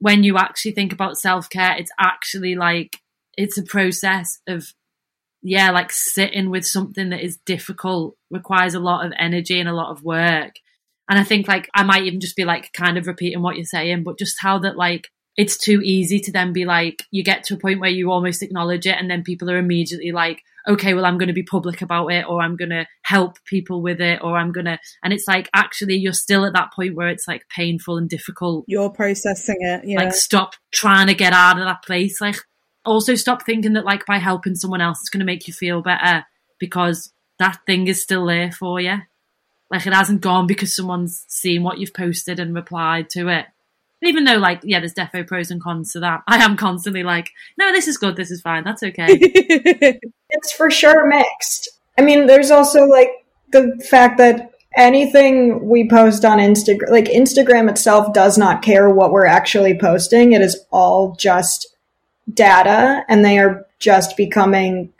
when 0.00 0.22
you 0.22 0.36
actually 0.36 0.72
think 0.72 0.92
about 0.92 1.16
self 1.18 1.48
care, 1.48 1.76
it's 1.78 1.92
actually 1.98 2.56
like 2.56 2.98
it's 3.38 3.56
a 3.56 3.62
process 3.62 4.38
of 4.46 4.74
yeah, 5.42 5.70
like 5.70 5.92
sitting 5.92 6.50
with 6.50 6.66
something 6.66 7.10
that 7.10 7.24
is 7.24 7.38
difficult 7.46 8.16
requires 8.30 8.74
a 8.74 8.80
lot 8.80 9.06
of 9.06 9.12
energy 9.18 9.58
and 9.58 9.68
a 9.68 9.74
lot 9.74 9.90
of 9.90 10.02
work. 10.02 10.52
And 11.08 11.18
I 11.18 11.24
think 11.24 11.48
like 11.48 11.68
I 11.74 11.82
might 11.82 12.04
even 12.04 12.20
just 12.20 12.36
be 12.36 12.44
like 12.44 12.72
kind 12.72 12.96
of 12.96 13.06
repeating 13.06 13.42
what 13.42 13.56
you're 13.56 13.64
saying, 13.64 14.04
but 14.04 14.18
just 14.18 14.36
how 14.40 14.58
that 14.60 14.76
like 14.76 15.08
it's 15.36 15.56
too 15.56 15.80
easy 15.82 16.20
to 16.20 16.32
then 16.32 16.52
be 16.52 16.64
like 16.64 17.04
you 17.10 17.22
get 17.22 17.44
to 17.44 17.54
a 17.54 17.58
point 17.58 17.80
where 17.80 17.90
you 17.90 18.10
almost 18.10 18.42
acknowledge 18.42 18.86
it 18.86 18.96
and 18.98 19.10
then 19.10 19.22
people 19.22 19.50
are 19.50 19.56
immediately 19.56 20.12
like 20.12 20.42
okay 20.68 20.92
well 20.92 21.06
i'm 21.06 21.18
going 21.18 21.28
to 21.28 21.34
be 21.34 21.42
public 21.42 21.80
about 21.80 22.08
it 22.08 22.26
or 22.28 22.42
i'm 22.42 22.56
going 22.56 22.70
to 22.70 22.86
help 23.02 23.38
people 23.46 23.80
with 23.80 24.00
it 24.00 24.20
or 24.22 24.36
i'm 24.36 24.52
going 24.52 24.66
to 24.66 24.78
and 25.02 25.12
it's 25.12 25.26
like 25.26 25.48
actually 25.54 25.94
you're 25.94 26.12
still 26.12 26.44
at 26.44 26.52
that 26.52 26.72
point 26.74 26.94
where 26.94 27.08
it's 27.08 27.26
like 27.26 27.42
painful 27.48 27.96
and 27.96 28.10
difficult 28.10 28.64
You're 28.68 28.90
processing 28.90 29.56
it. 29.60 29.82
Yeah. 29.84 30.02
like 30.02 30.12
stop 30.12 30.54
trying 30.72 31.06
to 31.06 31.14
get 31.14 31.32
out 31.32 31.58
of 31.58 31.64
that 31.64 31.82
place 31.84 32.20
like 32.20 32.36
also 32.84 33.14
stop 33.14 33.44
thinking 33.44 33.74
that 33.74 33.84
like 33.84 34.06
by 34.06 34.18
helping 34.18 34.54
someone 34.54 34.80
else 34.80 35.00
it's 35.00 35.10
going 35.10 35.20
to 35.20 35.26
make 35.26 35.46
you 35.46 35.54
feel 35.54 35.82
better 35.82 36.24
because 36.58 37.12
that 37.38 37.58
thing 37.66 37.86
is 37.86 38.02
still 38.02 38.26
there 38.26 38.52
for 38.52 38.80
you 38.80 38.98
like 39.70 39.86
it 39.86 39.92
hasn't 39.92 40.20
gone 40.20 40.46
because 40.46 40.74
someone's 40.74 41.24
seen 41.28 41.62
what 41.62 41.78
you've 41.78 41.94
posted 41.94 42.38
and 42.40 42.54
replied 42.54 43.08
to 43.10 43.28
it 43.28 43.46
even 44.02 44.24
though 44.24 44.38
like 44.38 44.60
yeah 44.64 44.78
there's 44.78 44.94
defo 44.94 45.26
pros 45.26 45.50
and 45.50 45.62
cons 45.62 45.92
to 45.92 46.00
that 46.00 46.22
i 46.28 46.42
am 46.42 46.56
constantly 46.56 47.02
like 47.02 47.30
no 47.58 47.72
this 47.72 47.88
is 47.88 47.98
good 47.98 48.16
this 48.16 48.30
is 48.30 48.40
fine 48.40 48.64
that's 48.64 48.82
okay 48.82 49.98
It's 50.30 50.52
for 50.52 50.70
sure 50.70 51.06
mixed. 51.06 51.68
I 51.98 52.02
mean, 52.02 52.26
there's 52.26 52.50
also 52.50 52.84
like 52.84 53.10
the 53.52 53.78
fact 53.90 54.18
that 54.18 54.52
anything 54.76 55.68
we 55.68 55.88
post 55.88 56.24
on 56.24 56.38
Instagram, 56.38 56.90
like 56.90 57.06
Instagram 57.06 57.68
itself 57.68 58.12
does 58.12 58.38
not 58.38 58.62
care 58.62 58.88
what 58.88 59.12
we're 59.12 59.26
actually 59.26 59.78
posting. 59.78 60.32
It 60.32 60.40
is 60.40 60.58
all 60.70 61.16
just 61.16 61.69
data 62.32 63.04
and 63.08 63.24
they 63.24 63.38
are 63.38 63.66
just 63.78 64.16
becoming 64.16 64.92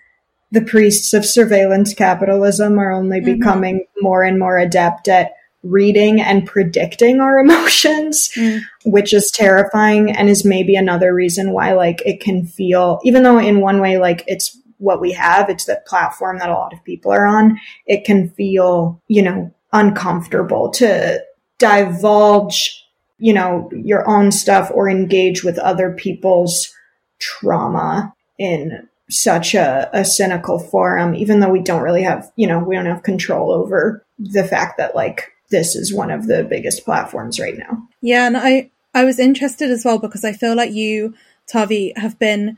the 0.53 0.63
priests 0.63 1.13
of 1.15 1.25
surveillance 1.25 1.95
capitalism 1.95 2.79
are 2.79 2.93
only 2.93 3.21
mm-hmm. 3.21 3.39
becoming 3.39 3.87
more 4.01 4.25
and 4.25 4.39
more 4.39 4.59
adept 4.59 5.09
at 5.09 5.33
reading 5.63 6.21
and 6.21 6.47
predicting 6.47 7.21
our 7.21 7.39
emotions, 7.45 8.31
mm. 8.37 8.61
which 8.85 9.13
is 9.13 9.31
terrifying 9.31 10.11
and 10.11 10.29
is 10.29 10.45
maybe 10.45 10.75
another 10.75 11.15
reason 11.15 11.53
why 11.53 11.73
like 11.75 12.03
it 12.05 12.21
can 12.21 12.47
feel 12.47 12.99
even 13.05 13.23
though 13.23 13.39
in 13.39 13.61
one 13.61 13.81
way 13.81 13.99
like 13.99 14.25
it's 14.27 14.57
what 14.81 15.01
we 15.01 15.13
have, 15.13 15.51
it's 15.51 15.67
the 15.67 15.81
platform 15.87 16.39
that 16.39 16.49
a 16.49 16.55
lot 16.55 16.73
of 16.73 16.83
people 16.85 17.13
are 17.13 17.27
on, 17.27 17.61
it 17.87 18.05
can 18.05 18.31
feel, 18.31 19.01
you 19.09 19.23
know, 19.23 19.53
uncomfortable 19.73 20.71
to 20.71 21.23
divulge, 21.59 22.83
you 23.19 23.33
know, 23.33 23.71
your 23.73 24.09
own 24.09 24.33
stuff 24.33 24.71
or 24.75 24.89
engage 24.89 25.45
with 25.45 25.59
other 25.59 25.93
people's 25.93 26.75
trauma 27.21 28.15
in 28.39 28.89
such 29.09 29.55
a, 29.55 29.91
a 29.93 30.05
cynical 30.05 30.59
forum, 30.59 31.15
even 31.15 31.41
though 31.41 31.51
we 31.51 31.63
don't 31.63 31.83
really 31.83 32.03
have, 32.03 32.31
you 32.37 32.47
know, 32.47 32.59
we 32.59 32.75
don't 32.75 32.87
have 32.87 33.03
control 33.03 33.53
over 33.53 34.05
the 34.19 34.45
fact 34.45 34.79
that 34.79 34.95
like 34.95 35.33
this 35.51 35.75
is 35.75 35.93
one 35.93 36.11
of 36.11 36.27
the 36.27 36.45
biggest 36.45 36.85
platforms 36.85 37.39
right 37.39 37.59
now. 37.59 37.87
Yeah, 38.01 38.27
and 38.27 38.37
I 38.37 38.71
I 38.95 39.05
was 39.05 39.19
interested 39.19 39.71
as 39.71 39.85
well 39.85 39.99
because 39.99 40.25
I 40.25 40.33
feel 40.33 40.55
like 40.55 40.73
you, 40.73 41.15
Tavi, 41.47 41.93
have 41.97 42.19
been. 42.19 42.57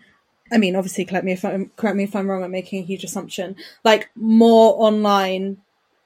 I 0.50 0.58
mean, 0.58 0.76
obviously, 0.76 1.06
correct 1.06 1.24
me 1.24 1.32
if 1.32 1.44
I'm 1.44 1.70
correct 1.76 1.96
me 1.96 2.04
if 2.04 2.14
I'm 2.14 2.30
wrong. 2.30 2.44
I'm 2.44 2.50
making 2.50 2.82
a 2.82 2.86
huge 2.86 3.04
assumption. 3.04 3.56
Like 3.84 4.10
more 4.14 4.74
online 4.76 5.58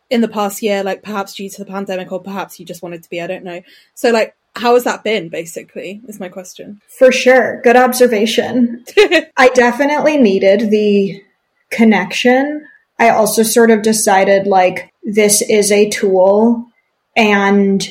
in 0.09 0.21
the 0.21 0.29
past 0.29 0.63
year, 0.63 0.85
like 0.85 1.03
perhaps 1.03 1.35
due 1.35 1.51
to 1.51 1.65
the 1.65 1.71
pandemic, 1.71 2.13
or 2.13 2.23
perhaps 2.23 2.61
you 2.61 2.67
just 2.67 2.83
wanted 2.83 3.03
to 3.03 3.11
be. 3.11 3.21
I 3.21 3.27
don't 3.27 3.45
know. 3.45 3.63
So, 3.95 4.11
like, 4.11 4.37
how 4.57 4.75
has 4.75 4.85
that 4.85 5.05
been? 5.05 5.29
Basically, 5.29 6.01
is 6.09 6.19
my 6.19 6.29
question. 6.29 6.81
For 6.99 7.13
sure. 7.13 7.61
Good 7.63 7.77
observation. 7.77 8.85
I 9.37 9.51
definitely 9.55 10.17
needed 10.17 10.71
the 10.71 11.23
connection. 11.71 12.67
I 12.99 13.11
also 13.11 13.43
sort 13.43 13.71
of 13.71 13.83
decided 13.83 14.47
like 14.47 14.93
this 15.03 15.43
is 15.43 15.71
a 15.71 15.91
tool 15.91 16.67
and 17.15 17.87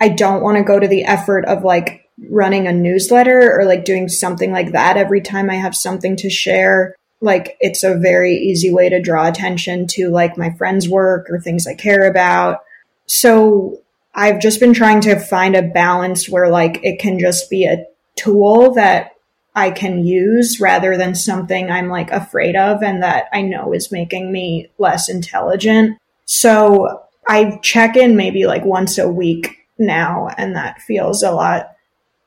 I 0.00 0.08
don't 0.08 0.42
want 0.42 0.56
to 0.56 0.64
go 0.64 0.80
to 0.80 0.88
the 0.88 1.04
effort 1.04 1.44
of 1.44 1.62
like 1.62 2.08
running 2.30 2.66
a 2.66 2.72
newsletter 2.72 3.58
or 3.58 3.64
like 3.64 3.84
doing 3.84 4.08
something 4.08 4.50
like 4.50 4.72
that 4.72 4.96
every 4.96 5.20
time 5.20 5.50
I 5.50 5.56
have 5.56 5.76
something 5.76 6.16
to 6.16 6.30
share. 6.30 6.96
Like 7.20 7.56
it's 7.60 7.84
a 7.84 7.98
very 7.98 8.34
easy 8.34 8.72
way 8.72 8.88
to 8.88 9.02
draw 9.02 9.28
attention 9.28 9.86
to 9.88 10.08
like 10.08 10.38
my 10.38 10.50
friends' 10.54 10.88
work 10.88 11.28
or 11.28 11.38
things 11.38 11.66
I 11.66 11.74
care 11.74 12.08
about. 12.08 12.60
So 13.06 13.82
I've 14.18 14.40
just 14.40 14.58
been 14.58 14.74
trying 14.74 15.00
to 15.02 15.20
find 15.20 15.54
a 15.54 15.62
balance 15.62 16.28
where 16.28 16.50
like 16.50 16.80
it 16.82 16.98
can 16.98 17.20
just 17.20 17.48
be 17.48 17.66
a 17.66 17.86
tool 18.16 18.74
that 18.74 19.12
I 19.54 19.70
can 19.70 20.04
use 20.04 20.58
rather 20.60 20.96
than 20.96 21.14
something 21.14 21.70
I'm 21.70 21.88
like 21.88 22.10
afraid 22.10 22.56
of 22.56 22.82
and 22.82 23.00
that 23.04 23.26
I 23.32 23.42
know 23.42 23.72
is 23.72 23.92
making 23.92 24.32
me 24.32 24.72
less 24.76 25.08
intelligent. 25.08 25.98
So 26.24 27.00
I 27.28 27.60
check 27.62 27.96
in 27.96 28.16
maybe 28.16 28.44
like 28.44 28.64
once 28.64 28.98
a 28.98 29.08
week 29.08 29.56
now 29.78 30.30
and 30.36 30.56
that 30.56 30.80
feels 30.80 31.22
a 31.22 31.30
lot 31.30 31.76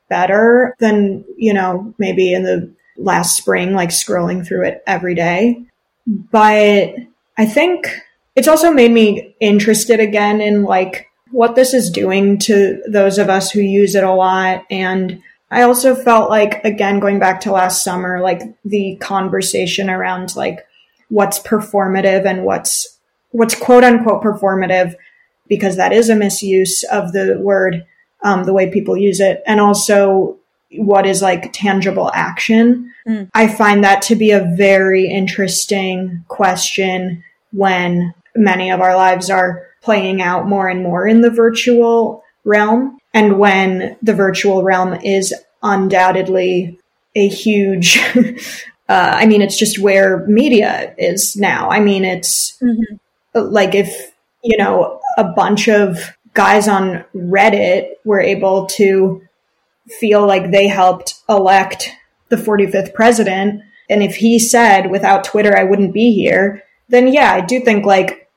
better 0.08 0.78
than, 0.80 1.26
you 1.38 1.54
know, 1.54 1.94
maybe 1.98 2.34
in 2.34 2.44
the 2.44 2.74
last 2.96 3.36
spring, 3.36 3.74
like 3.74 3.90
scrolling 3.90 4.48
through 4.48 4.66
it 4.66 4.82
every 4.88 5.14
day. 5.14 5.62
But 6.08 6.96
I 7.38 7.46
think 7.46 7.94
it's 8.38 8.48
also 8.48 8.72
made 8.72 8.92
me 8.92 9.36
interested 9.42 10.00
again 10.00 10.40
in 10.40 10.64
like 10.64 11.11
what 11.32 11.56
this 11.56 11.74
is 11.74 11.90
doing 11.90 12.38
to 12.40 12.82
those 12.88 13.18
of 13.18 13.30
us 13.30 13.52
who 13.52 13.62
use 13.62 13.96
it 13.96 14.04
a 14.04 14.14
lot. 14.14 14.66
And 14.70 15.22
I 15.50 15.64
also 15.64 15.96
felt 15.96 16.30
like, 16.30 16.64
again, 16.64 17.00
going 17.00 17.20
back 17.20 17.42
to 17.42 17.52
last 17.52 17.84
summer, 17.84 18.22
like 18.22 18.42
the 18.64 18.98
conversation 18.98 19.90
around 19.90 20.36
like 20.36 20.66
what's 21.10 21.40
performative 21.40 22.26
and 22.26 22.46
what's, 22.46 22.98
what's 23.32 23.56
quote 23.56 23.84
unquote 23.84 24.24
performative, 24.24 24.96
because 25.48 25.76
that 25.78 25.92
is 25.92 26.10
a 26.10 26.16
misuse 26.16 26.84
of 26.86 27.12
the 27.12 27.38
word, 27.40 27.86
um, 28.24 28.44
the 28.44 28.54
way 28.54 28.70
people 28.70 28.96
use 28.96 29.20
it. 29.20 29.42
And 29.46 29.60
also 29.60 30.38
what 30.78 31.06
is 31.06 31.22
like 31.22 31.52
tangible 31.52 32.12
action. 32.14 32.94
I 33.34 33.48
find 33.48 33.84
that 33.84 34.02
to 34.04 34.16
be 34.16 34.32
a 34.32 34.54
very 34.56 35.08
interesting 35.08 36.24
question 36.30 37.24
when 37.52 38.14
many 38.36 38.72
of 38.72 38.80
our 38.80 38.96
lives 38.96 39.30
are 39.30 39.68
playing 39.82 40.22
out 40.22 40.48
more 40.48 40.68
and 40.68 40.84
more 40.84 41.08
in 41.08 41.22
the 41.22 41.30
virtual 41.30 42.24
realm. 42.44 42.98
And 43.14 43.40
when 43.40 43.98
the 44.02 44.14
virtual 44.14 44.64
realm 44.64 44.94
is 44.94 45.34
undoubtedly 45.64 46.80
a 47.16 47.28
huge 47.28 47.98
uh, 48.16 49.12
i 49.16 49.26
mean 49.26 49.42
it's 49.42 49.58
just 49.58 49.80
where 49.80 50.26
media 50.28 50.94
is 50.98 51.36
now. 51.36 51.70
I 51.70 51.80
mean 51.80 52.06
it's 52.06 52.62
like 53.34 53.76
if 53.76 54.14
you 54.44 54.58
know 54.58 55.00
a 55.18 55.24
bunch 55.24 55.68
of 55.68 56.16
guys 56.34 56.68
on 56.68 57.04
reddit 57.16 57.90
were 58.06 58.22
able 58.22 58.66
to 58.66 59.22
feel 60.00 60.26
like 60.26 60.52
they 60.52 60.68
helped 60.68 61.22
elect 61.28 61.92
the 62.30 62.38
45th 62.38 62.94
president 62.94 63.62
and 63.90 64.02
if 64.02 64.16
he 64.16 64.40
said 64.40 64.90
without 64.90 65.26
twitter 65.26 65.58
i 65.58 65.66
wouldn't 65.66 65.94
be 65.94 66.14
here 66.14 66.64
then 66.88 67.12
yeah 67.12 67.34
i 67.34 67.42
do 67.42 67.60
think 67.60 67.86
like 67.86 68.30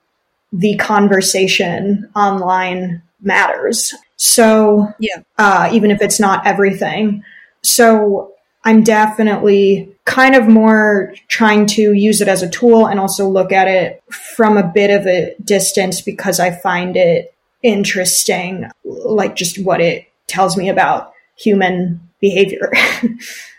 the 0.56 0.76
conversation 0.76 2.08
online 2.14 3.02
matters. 3.20 3.92
So, 4.16 4.88
Yeah. 4.98 5.18
uh, 5.36 5.68
even 5.72 5.90
if 5.90 6.00
it's 6.00 6.20
not 6.20 6.46
everything. 6.46 7.24
So, 7.62 8.30
I'm 8.64 8.82
definitely 8.82 9.90
kind 10.06 10.34
of 10.34 10.46
more 10.48 11.12
trying 11.28 11.66
to 11.66 11.92
use 11.92 12.22
it 12.22 12.28
as 12.28 12.42
a 12.42 12.48
tool 12.48 12.86
and 12.86 12.98
also 12.98 13.28
look 13.28 13.52
at 13.52 13.68
it 13.68 14.02
from 14.10 14.56
a 14.56 14.62
bit 14.62 14.90
of 14.90 15.06
a 15.06 15.34
distance 15.44 16.00
because 16.00 16.40
I 16.40 16.50
find 16.50 16.96
it 16.96 17.34
interesting, 17.62 18.70
like 18.84 19.36
just 19.36 19.62
what 19.62 19.80
it 19.82 20.06
tells 20.28 20.56
me 20.56 20.68
about 20.70 21.12
human 21.36 22.00
behavior. 22.20 22.72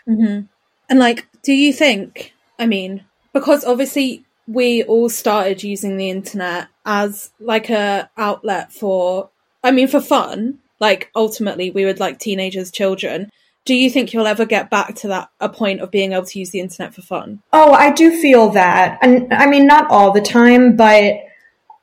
And 0.08 1.00
like, 1.00 1.26
do 1.42 1.52
you 1.52 1.72
think? 1.72 2.32
I 2.60 2.66
mean, 2.66 3.04
because 3.32 3.64
obviously 3.64 4.24
we 4.46 4.84
all 4.84 5.08
started 5.08 5.64
using 5.64 5.96
the 5.96 6.10
internet 6.10 6.68
as 6.86 7.30
like 7.40 7.68
a 7.68 8.08
outlet 8.16 8.72
for, 8.72 9.28
I 9.62 9.72
mean, 9.72 9.88
for 9.88 10.00
fun. 10.00 10.60
Like 10.78 11.10
ultimately, 11.14 11.70
we 11.70 11.84
would 11.84 12.00
like 12.00 12.18
teenagers, 12.18 12.70
children. 12.70 13.30
Do 13.64 13.74
you 13.74 13.90
think 13.90 14.12
you'll 14.12 14.28
ever 14.28 14.46
get 14.46 14.70
back 14.70 14.94
to 14.96 15.08
that 15.08 15.28
a 15.40 15.48
point 15.48 15.80
of 15.80 15.90
being 15.90 16.12
able 16.12 16.26
to 16.26 16.38
use 16.38 16.50
the 16.50 16.60
internet 16.60 16.94
for 16.94 17.02
fun? 17.02 17.42
Oh, 17.52 17.72
I 17.72 17.90
do 17.90 18.20
feel 18.22 18.50
that. 18.50 18.98
And 19.02 19.34
I 19.34 19.46
mean, 19.46 19.66
not 19.66 19.90
all 19.90 20.12
the 20.12 20.20
time, 20.20 20.76
but, 20.76 21.14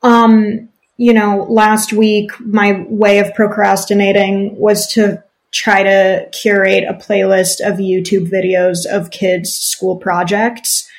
um, 0.02 0.70
you 0.96 1.14
know, 1.14 1.46
last 1.50 1.92
week, 1.92 2.32
my 2.40 2.86
way 2.88 3.20
of 3.20 3.34
procrastinating 3.36 4.56
was 4.58 4.88
to 4.94 5.22
try 5.52 5.84
to 5.84 6.28
curate 6.32 6.86
a 6.88 6.94
playlist 6.94 7.60
of 7.60 7.78
YouTube 7.78 8.30
videos 8.30 8.86
of 8.86 9.12
kids' 9.12 9.54
school 9.54 9.98
projects. 9.98 10.90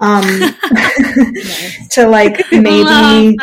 Um, 0.00 0.24
to 1.90 2.08
like 2.08 2.40
maybe. 2.52 3.36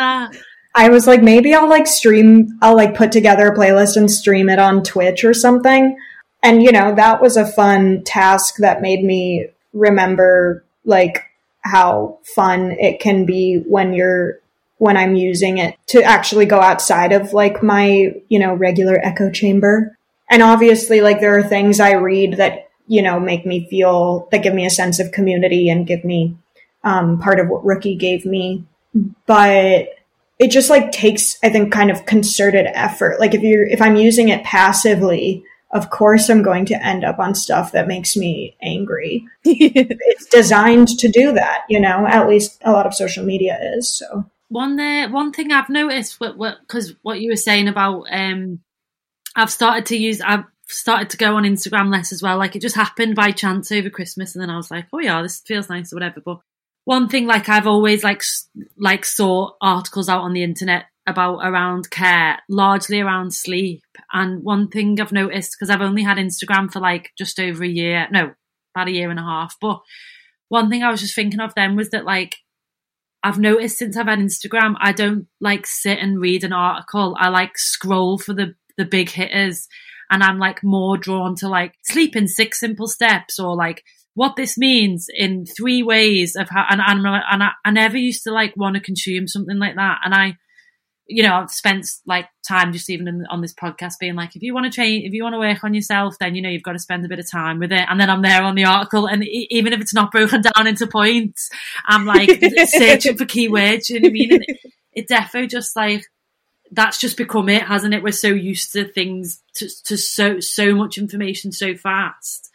I 0.74 0.90
was 0.90 1.08
like, 1.08 1.22
maybe 1.22 1.54
I'll 1.54 1.68
like 1.68 1.88
stream, 1.88 2.56
I'll 2.62 2.76
like 2.76 2.94
put 2.94 3.10
together 3.10 3.48
a 3.48 3.56
playlist 3.56 3.96
and 3.96 4.08
stream 4.08 4.48
it 4.48 4.60
on 4.60 4.84
Twitch 4.84 5.24
or 5.24 5.34
something. 5.34 5.98
And, 6.40 6.62
you 6.62 6.70
know, 6.70 6.94
that 6.94 7.20
was 7.20 7.36
a 7.36 7.50
fun 7.50 8.04
task 8.04 8.58
that 8.58 8.80
made 8.80 9.02
me 9.02 9.48
remember 9.72 10.64
like 10.84 11.24
how 11.62 12.18
fun 12.22 12.72
it 12.78 13.00
can 13.00 13.26
be 13.26 13.56
when 13.66 13.92
you're 13.92 14.38
when 14.76 14.96
I'm 14.96 15.16
using 15.16 15.58
it 15.58 15.76
to 15.88 16.04
actually 16.04 16.46
go 16.46 16.60
outside 16.60 17.10
of 17.10 17.32
like 17.32 17.60
my, 17.60 18.12
you 18.28 18.38
know, 18.38 18.54
regular 18.54 19.00
echo 19.02 19.30
chamber. 19.30 19.98
And 20.30 20.40
obviously 20.40 21.00
like 21.00 21.20
there 21.20 21.36
are 21.36 21.42
things 21.42 21.80
I 21.80 21.94
read 21.94 22.34
that, 22.34 22.68
you 22.86 23.02
know, 23.02 23.18
make 23.18 23.44
me 23.44 23.68
feel 23.68 24.28
that 24.30 24.44
give 24.44 24.54
me 24.54 24.64
a 24.64 24.70
sense 24.70 25.00
of 25.00 25.10
community 25.10 25.68
and 25.68 25.88
give 25.88 26.04
me 26.04 26.36
um, 26.84 27.18
part 27.18 27.40
of 27.40 27.48
what 27.48 27.64
Rookie 27.64 27.96
gave 27.96 28.24
me. 28.24 28.64
But 29.26 29.88
it 30.38 30.50
just 30.50 30.70
like 30.70 30.92
takes, 30.92 31.36
I 31.42 31.48
think, 31.48 31.72
kind 31.72 31.90
of 31.90 32.06
concerted 32.06 32.66
effort. 32.72 33.20
Like 33.20 33.34
if 33.34 33.42
you're, 33.42 33.66
if 33.66 33.82
I'm 33.82 33.96
using 33.96 34.28
it 34.28 34.44
passively, 34.44 35.44
of 35.70 35.90
course 35.90 36.30
I'm 36.30 36.42
going 36.42 36.64
to 36.66 36.84
end 36.84 37.04
up 37.04 37.18
on 37.18 37.34
stuff 37.34 37.72
that 37.72 37.88
makes 37.88 38.16
me 38.16 38.56
angry. 38.62 39.26
it's 39.44 40.26
designed 40.26 40.88
to 40.98 41.08
do 41.08 41.32
that, 41.32 41.64
you 41.68 41.80
know, 41.80 42.06
at 42.06 42.28
least 42.28 42.60
a 42.64 42.72
lot 42.72 42.86
of 42.86 42.94
social 42.94 43.24
media 43.24 43.58
is. 43.74 43.88
So 43.88 44.24
one 44.48 44.80
uh, 44.80 45.08
one 45.08 45.32
thing 45.32 45.52
I've 45.52 45.68
noticed, 45.68 46.20
what 46.20 46.38
because 46.60 46.90
what, 46.90 46.98
what 47.02 47.20
you 47.20 47.30
were 47.30 47.36
saying 47.36 47.68
about, 47.68 48.04
um, 48.10 48.60
I've 49.36 49.50
started 49.50 49.86
to 49.86 49.96
use, 49.96 50.20
I've 50.20 50.44
started 50.68 51.10
to 51.10 51.16
go 51.16 51.36
on 51.36 51.44
Instagram 51.44 51.92
less 51.92 52.12
as 52.12 52.22
well. 52.22 52.38
Like 52.38 52.56
it 52.56 52.62
just 52.62 52.76
happened 52.76 53.14
by 53.14 53.30
chance 53.30 53.70
over 53.70 53.90
Christmas, 53.90 54.34
and 54.34 54.42
then 54.42 54.50
I 54.50 54.56
was 54.56 54.70
like, 54.70 54.86
oh 54.92 55.00
yeah, 55.00 55.20
this 55.20 55.40
feels 55.40 55.68
nice 55.68 55.92
or 55.92 55.96
whatever. 55.96 56.22
But 56.24 56.40
one 56.88 57.06
thing, 57.06 57.26
like 57.26 57.50
I've 57.50 57.66
always 57.66 58.02
like 58.02 58.22
like 58.78 59.04
saw 59.04 59.50
articles 59.60 60.08
out 60.08 60.22
on 60.22 60.32
the 60.32 60.42
internet 60.42 60.86
about 61.06 61.40
around 61.40 61.90
care, 61.90 62.38
largely 62.48 62.98
around 62.98 63.34
sleep. 63.34 63.82
And 64.10 64.42
one 64.42 64.68
thing 64.68 64.98
I've 64.98 65.12
noticed 65.12 65.54
because 65.54 65.68
I've 65.68 65.82
only 65.82 66.02
had 66.02 66.16
Instagram 66.16 66.72
for 66.72 66.80
like 66.80 67.10
just 67.18 67.38
over 67.38 67.62
a 67.62 67.68
year, 67.68 68.08
no, 68.10 68.32
about 68.74 68.88
a 68.88 68.92
year 68.92 69.10
and 69.10 69.18
a 69.18 69.22
half. 69.22 69.54
But 69.60 69.80
one 70.48 70.70
thing 70.70 70.82
I 70.82 70.90
was 70.90 71.02
just 71.02 71.14
thinking 71.14 71.40
of 71.40 71.54
then 71.54 71.76
was 71.76 71.90
that 71.90 72.06
like 72.06 72.36
I've 73.22 73.38
noticed 73.38 73.76
since 73.76 73.94
I've 73.94 74.06
had 74.06 74.18
Instagram, 74.18 74.74
I 74.80 74.92
don't 74.92 75.26
like 75.42 75.66
sit 75.66 75.98
and 75.98 76.18
read 76.18 76.42
an 76.42 76.54
article. 76.54 77.14
I 77.20 77.28
like 77.28 77.58
scroll 77.58 78.16
for 78.16 78.32
the 78.32 78.54
the 78.78 78.86
big 78.86 79.10
hitters, 79.10 79.68
and 80.08 80.22
I'm 80.22 80.38
like 80.38 80.64
more 80.64 80.96
drawn 80.96 81.34
to 81.36 81.50
like 81.50 81.74
sleep 81.84 82.16
in 82.16 82.28
six 82.28 82.60
simple 82.60 82.88
steps 82.88 83.38
or 83.38 83.54
like 83.54 83.84
what 84.18 84.34
this 84.34 84.58
means 84.58 85.06
in 85.14 85.46
three 85.46 85.84
ways 85.84 86.34
of 86.34 86.48
how. 86.48 86.66
And, 86.68 86.80
and, 86.84 87.06
and 87.06 87.42
I, 87.42 87.50
I 87.64 87.70
never 87.70 87.96
used 87.96 88.24
to 88.24 88.32
like 88.32 88.56
want 88.56 88.74
to 88.74 88.80
consume 88.80 89.28
something 89.28 89.58
like 89.58 89.76
that, 89.76 90.00
and 90.04 90.12
I 90.12 90.36
you 91.10 91.22
know, 91.22 91.34
I've 91.34 91.50
spent 91.50 91.88
like 92.04 92.26
time 92.46 92.72
just 92.72 92.90
even 92.90 93.08
in, 93.08 93.24
on 93.30 93.40
this 93.40 93.54
podcast 93.54 93.94
being 93.98 94.14
like, 94.14 94.36
if 94.36 94.42
you 94.42 94.52
want 94.52 94.66
to 94.66 94.70
change, 94.70 95.04
if 95.06 95.14
you 95.14 95.22
want 95.22 95.32
to 95.34 95.38
work 95.38 95.64
on 95.64 95.72
yourself, 95.72 96.16
then 96.20 96.34
you 96.34 96.42
know 96.42 96.50
you've 96.50 96.62
got 96.62 96.72
to 96.72 96.78
spend 96.78 97.04
a 97.04 97.08
bit 97.08 97.18
of 97.18 97.30
time 97.30 97.58
with 97.58 97.72
it. 97.72 97.86
And 97.88 97.98
then 97.98 98.10
I'm 98.10 98.20
there 98.20 98.42
on 98.42 98.54
the 98.54 98.64
article, 98.64 99.06
and 99.06 99.24
even 99.24 99.72
if 99.72 99.80
it's 99.80 99.94
not 99.94 100.10
broken 100.12 100.42
down 100.42 100.66
into 100.66 100.86
points, 100.86 101.48
I'm 101.86 102.04
like 102.04 102.28
searching 102.66 103.16
for 103.16 103.24
keywords. 103.24 103.88
You 103.88 104.00
know 104.00 104.06
what 104.06 104.10
I 104.10 104.12
mean? 104.12 104.32
And 104.34 104.44
it, 104.46 104.58
it 104.92 105.08
defo 105.08 105.48
just 105.48 105.74
like 105.74 106.04
that's 106.70 106.98
just 106.98 107.16
become 107.16 107.48
it, 107.48 107.62
hasn't 107.62 107.94
it? 107.94 108.02
We're 108.02 108.12
so 108.12 108.28
used 108.28 108.72
to 108.74 108.84
things 108.84 109.42
to, 109.54 109.68
to 109.84 109.96
so 109.96 110.40
so 110.40 110.74
much 110.74 110.98
information 110.98 111.52
so 111.52 111.74
fast 111.74 112.50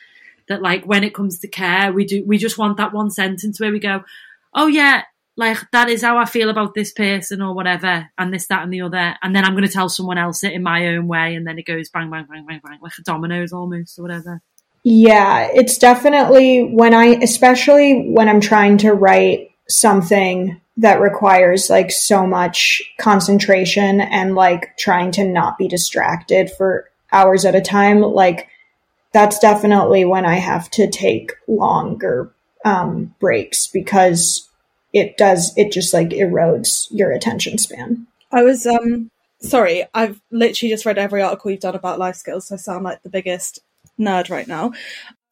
that 0.48 0.62
like 0.62 0.86
when 0.86 1.04
it 1.04 1.14
comes 1.14 1.40
to 1.40 1.48
care, 1.48 1.92
we 1.92 2.06
do 2.06 2.24
we 2.26 2.38
just 2.38 2.58
want 2.58 2.78
that 2.78 2.94
one 2.94 3.10
sentence 3.10 3.60
where 3.60 3.72
we 3.72 3.80
go, 3.80 4.04
oh 4.54 4.68
yeah, 4.68 5.04
like 5.36 5.58
that 5.72 5.90
is 5.90 6.02
how 6.02 6.18
I 6.18 6.26
feel 6.26 6.50
about 6.50 6.74
this 6.74 6.92
person 6.92 7.42
or 7.42 7.54
whatever, 7.54 8.10
and 8.18 8.34
this, 8.34 8.48
that, 8.48 8.64
and 8.64 8.72
the 8.72 8.82
other, 8.82 9.16
and 9.22 9.36
then 9.36 9.46
I'm 9.46 9.54
going 9.54 9.68
to 9.68 9.72
tell 9.72 9.90
someone 9.90 10.18
else 10.18 10.44
it 10.44 10.54
in 10.54 10.64
my 10.64 10.88
own 10.88 11.08
way, 11.08 11.36
and 11.36 11.46
then 11.48 11.58
it 11.58 11.66
goes 11.66 11.90
bang, 11.90 12.10
bang, 12.10 12.26
bang, 12.30 12.46
bang, 12.46 12.62
bang, 12.64 12.80
like 12.82 12.94
dominoes 13.04 13.52
almost 13.52 13.98
or 13.98 14.04
whatever. 14.04 14.42
Yeah, 14.84 15.50
it's 15.54 15.78
definitely 15.78 16.64
when 16.64 16.94
I, 16.94 17.06
especially 17.06 18.10
when 18.10 18.28
I'm 18.28 18.42
trying 18.42 18.78
to 18.80 18.92
write 18.92 19.50
something 19.70 20.60
that 20.78 21.00
requires 21.00 21.70
like 21.70 21.92
so 21.92 22.28
much 22.28 22.82
concentration 23.00 24.02
and 24.02 24.36
like 24.36 24.76
trying 24.78 25.12
to 25.12 25.24
not 25.24 25.58
be 25.58 25.68
distracted 25.68 26.52
for 26.58 26.90
hours 27.12 27.46
at 27.46 27.56
a 27.56 27.62
time, 27.62 28.02
like 28.02 28.50
that's 29.14 29.40
definitely 29.40 30.06
when 30.06 30.26
I 30.26 30.36
have 30.36 30.70
to 30.72 30.90
take 30.90 31.34
longer 31.48 32.34
um, 32.66 33.14
breaks 33.20 33.68
because 33.68 34.50
it 34.94 35.18
does 35.18 35.54
it 35.58 35.72
just 35.72 35.94
like 35.94 36.10
erodes 36.10 36.88
your 36.92 37.12
attention 37.12 37.58
span. 37.58 38.08
I 38.32 38.44
was 38.44 38.66
um 38.66 39.12
sorry, 39.40 39.86
I've 39.94 40.22
literally 40.32 40.72
just 40.72 40.86
read 40.86 40.98
every 40.98 41.22
article 41.22 41.52
you've 41.52 41.60
done 41.60 41.76
about 41.76 42.00
life 42.00 42.16
skills, 42.16 42.48
so 42.48 42.56
I 42.56 42.58
sound 42.58 42.84
like 42.84 43.04
the 43.04 43.10
biggest 43.10 43.60
nerd 44.00 44.30
right 44.30 44.48
now. 44.48 44.74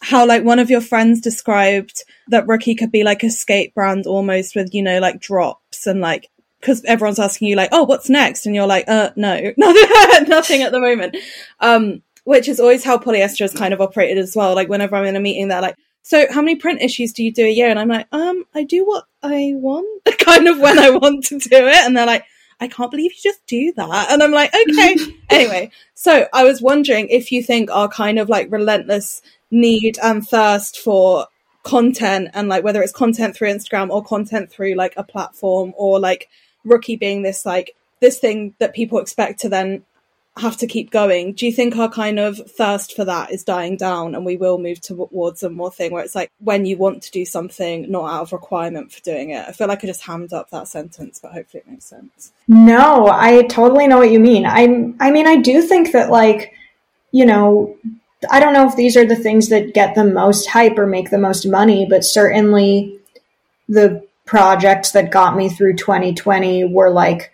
How 0.01 0.25
like 0.25 0.43
one 0.43 0.59
of 0.59 0.69
your 0.69 0.81
friends 0.81 1.21
described 1.21 2.03
that 2.27 2.47
Rookie 2.47 2.75
could 2.75 2.91
be 2.91 3.03
like 3.03 3.23
a 3.23 3.29
skate 3.29 3.73
brand 3.75 4.07
almost 4.07 4.55
with, 4.55 4.73
you 4.73 4.81
know, 4.81 4.99
like 4.99 5.19
drops 5.19 5.85
and 5.85 6.01
like 6.01 6.29
because 6.59 6.83
everyone's 6.85 7.19
asking 7.19 7.47
you 7.47 7.55
like, 7.55 7.69
oh, 7.71 7.83
what's 7.83 8.09
next? 8.09 8.45
And 8.45 8.53
you're 8.53 8.67
like, 8.67 8.85
uh, 8.87 9.09
no, 9.15 9.51
nothing 9.57 10.61
at 10.61 10.71
the 10.71 10.79
moment. 10.79 11.17
Um, 11.59 12.03
which 12.23 12.47
is 12.47 12.59
always 12.59 12.83
how 12.83 12.97
polyester 12.97 13.43
is 13.43 13.53
kind 13.53 13.73
of 13.73 13.81
operated 13.81 14.17
as 14.17 14.35
well. 14.35 14.55
Like 14.55 14.69
whenever 14.69 14.95
I'm 14.95 15.05
in 15.05 15.15
a 15.15 15.19
meeting, 15.19 15.47
they're 15.47 15.61
like, 15.61 15.75
so 16.03 16.25
how 16.31 16.41
many 16.41 16.55
print 16.55 16.81
issues 16.81 17.13
do 17.13 17.23
you 17.23 17.31
do 17.31 17.45
a 17.45 17.51
year? 17.51 17.69
And 17.69 17.79
I'm 17.79 17.87
like, 17.87 18.07
um, 18.11 18.43
I 18.55 18.63
do 18.63 18.85
what 18.85 19.05
I 19.23 19.53
want, 19.55 20.05
kind 20.19 20.47
of 20.47 20.59
when 20.59 20.79
I 20.79 20.89
want 20.89 21.25
to 21.25 21.37
do 21.37 21.49
it. 21.51 21.85
And 21.85 21.95
they're 21.95 22.05
like, 22.05 22.25
I 22.59 22.67
can't 22.67 22.91
believe 22.91 23.11
you 23.11 23.31
just 23.31 23.45
do 23.47 23.73
that. 23.75 24.11
And 24.11 24.21
I'm 24.21 24.31
like, 24.31 24.53
okay. 24.53 24.95
anyway, 25.29 25.71
so 25.95 26.27
I 26.31 26.43
was 26.43 26.61
wondering 26.61 27.07
if 27.09 27.31
you 27.31 27.41
think 27.41 27.71
our 27.71 27.87
kind 27.87 28.19
of 28.19 28.29
like 28.29 28.51
relentless 28.51 29.21
need 29.49 29.97
and 30.01 30.27
thirst 30.27 30.77
for 30.79 31.27
content 31.63 32.29
and 32.33 32.49
like 32.49 32.63
whether 32.63 32.81
it's 32.81 32.91
content 32.91 33.35
through 33.35 33.49
Instagram 33.49 33.89
or 33.89 34.03
content 34.03 34.51
through 34.51 34.73
like 34.75 34.93
a 34.97 35.03
platform 35.03 35.73
or 35.75 35.99
like 35.99 36.27
rookie 36.63 36.95
being 36.95 37.21
this 37.21 37.45
like 37.45 37.75
this 37.99 38.17
thing 38.19 38.55
that 38.59 38.73
people 38.73 38.99
expect 38.99 39.39
to 39.39 39.49
then 39.49 39.83
have 40.37 40.57
to 40.57 40.67
keep 40.67 40.91
going. 40.91 41.33
Do 41.33 41.45
you 41.45 41.51
think 41.51 41.75
our 41.75 41.89
kind 41.89 42.17
of 42.17 42.37
thirst 42.51 42.95
for 42.95 43.03
that 43.03 43.31
is 43.31 43.43
dying 43.43 43.75
down 43.75 44.15
and 44.15 44.25
we 44.25 44.37
will 44.37 44.57
move 44.57 44.79
towards 44.79 45.43
a 45.43 45.49
more 45.49 45.71
thing 45.71 45.91
where 45.91 46.03
it's 46.03 46.15
like 46.15 46.31
when 46.39 46.65
you 46.65 46.77
want 46.77 47.03
to 47.03 47.11
do 47.11 47.25
something, 47.25 47.91
not 47.91 48.09
out 48.09 48.21
of 48.21 48.33
requirement 48.33 48.93
for 48.93 49.01
doing 49.01 49.31
it? 49.31 49.45
I 49.47 49.51
feel 49.51 49.67
like 49.67 49.83
I 49.83 49.87
just 49.87 50.03
hammed 50.03 50.31
up 50.31 50.49
that 50.51 50.69
sentence, 50.69 51.19
but 51.21 51.33
hopefully 51.33 51.63
it 51.65 51.69
makes 51.69 51.85
sense. 51.85 52.31
No, 52.47 53.07
I 53.07 53.43
totally 53.43 53.87
know 53.87 53.97
what 53.97 54.11
you 54.11 54.19
mean. 54.21 54.45
I 54.45 54.93
I 54.99 55.11
mean 55.11 55.27
I 55.27 55.35
do 55.37 55.61
think 55.61 55.91
that 55.91 56.09
like, 56.09 56.53
you 57.11 57.25
know, 57.25 57.77
I 58.29 58.39
don't 58.39 58.53
know 58.53 58.67
if 58.67 58.75
these 58.77 58.95
are 58.95 59.05
the 59.05 59.15
things 59.15 59.49
that 59.49 59.73
get 59.73 59.95
the 59.95 60.05
most 60.05 60.47
hype 60.47 60.77
or 60.77 60.87
make 60.87 61.09
the 61.09 61.17
most 61.17 61.45
money, 61.45 61.85
but 61.89 62.05
certainly 62.05 62.99
the 63.67 64.07
projects 64.25 64.91
that 64.91 65.11
got 65.11 65.35
me 65.35 65.49
through 65.49 65.75
2020 65.75 66.65
were 66.65 66.89
like, 66.89 67.31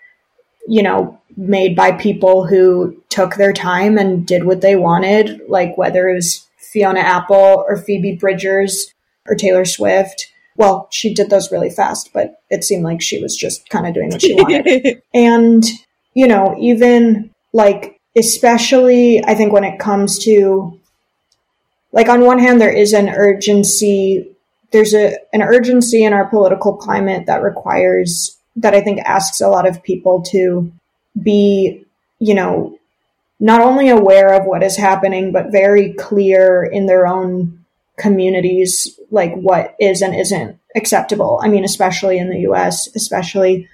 you 0.67 0.81
know, 0.81 1.16
made 1.37 1.75
by 1.75 1.91
people 1.91 2.47
who 2.47 3.01
took 3.09 3.35
their 3.35 3.53
time 3.53 3.97
and 3.97 4.25
did 4.25 4.43
what 4.43 4.61
they 4.61 4.75
wanted, 4.75 5.39
like 5.47 5.77
whether 5.77 6.09
it 6.09 6.15
was 6.15 6.47
Fiona 6.57 6.99
Apple 6.99 7.63
or 7.67 7.77
Phoebe 7.77 8.15
Bridgers 8.15 8.93
or 9.27 9.35
Taylor 9.35 9.63
Swift. 9.63 10.31
Well, 10.55 10.87
she 10.91 11.13
did 11.13 11.29
those 11.29 11.51
really 11.51 11.69
fast, 11.69 12.09
but 12.11 12.41
it 12.49 12.63
seemed 12.63 12.83
like 12.83 13.01
she 13.01 13.21
was 13.21 13.37
just 13.37 13.69
kind 13.69 13.85
of 13.85 13.93
doing 13.93 14.09
what 14.09 14.21
she 14.21 14.33
wanted. 14.37 15.01
and, 15.13 15.63
you 16.15 16.27
know, 16.27 16.55
even 16.59 17.29
like, 17.53 17.99
especially 18.15 19.23
I 19.23 19.35
think 19.35 19.53
when 19.53 19.63
it 19.63 19.79
comes 19.79 20.17
to, 20.25 20.79
like, 21.91 22.09
on 22.09 22.25
one 22.25 22.39
hand, 22.39 22.59
there 22.59 22.73
is 22.73 22.93
an 22.93 23.09
urgency, 23.09 24.27
there's 24.71 24.95
a, 24.95 25.17
an 25.33 25.43
urgency 25.43 26.03
in 26.03 26.13
our 26.13 26.25
political 26.25 26.75
climate 26.75 27.27
that 27.27 27.43
requires, 27.43 28.35
that 28.55 28.73
I 28.73 28.81
think 28.81 28.99
asks 29.01 29.39
a 29.39 29.49
lot 29.49 29.67
of 29.67 29.83
people 29.83 30.23
to 30.31 30.71
be, 31.21 31.85
you 32.19 32.33
know, 32.33 32.77
not 33.39 33.61
only 33.61 33.89
aware 33.89 34.33
of 34.33 34.45
what 34.45 34.63
is 34.63 34.77
happening, 34.77 35.31
but 35.31 35.51
very 35.51 35.93
clear 35.93 36.63
in 36.63 36.85
their 36.85 37.05
own 37.05 37.65
communities, 37.97 38.99
like 39.11 39.33
what 39.35 39.75
is 39.79 40.01
and 40.01 40.15
isn't 40.15 40.59
acceptable. 40.75 41.39
I 41.41 41.49
mean, 41.49 41.63
especially 41.63 42.17
in 42.17 42.29
the 42.29 42.39
US, 42.51 42.87
especially 42.95 43.67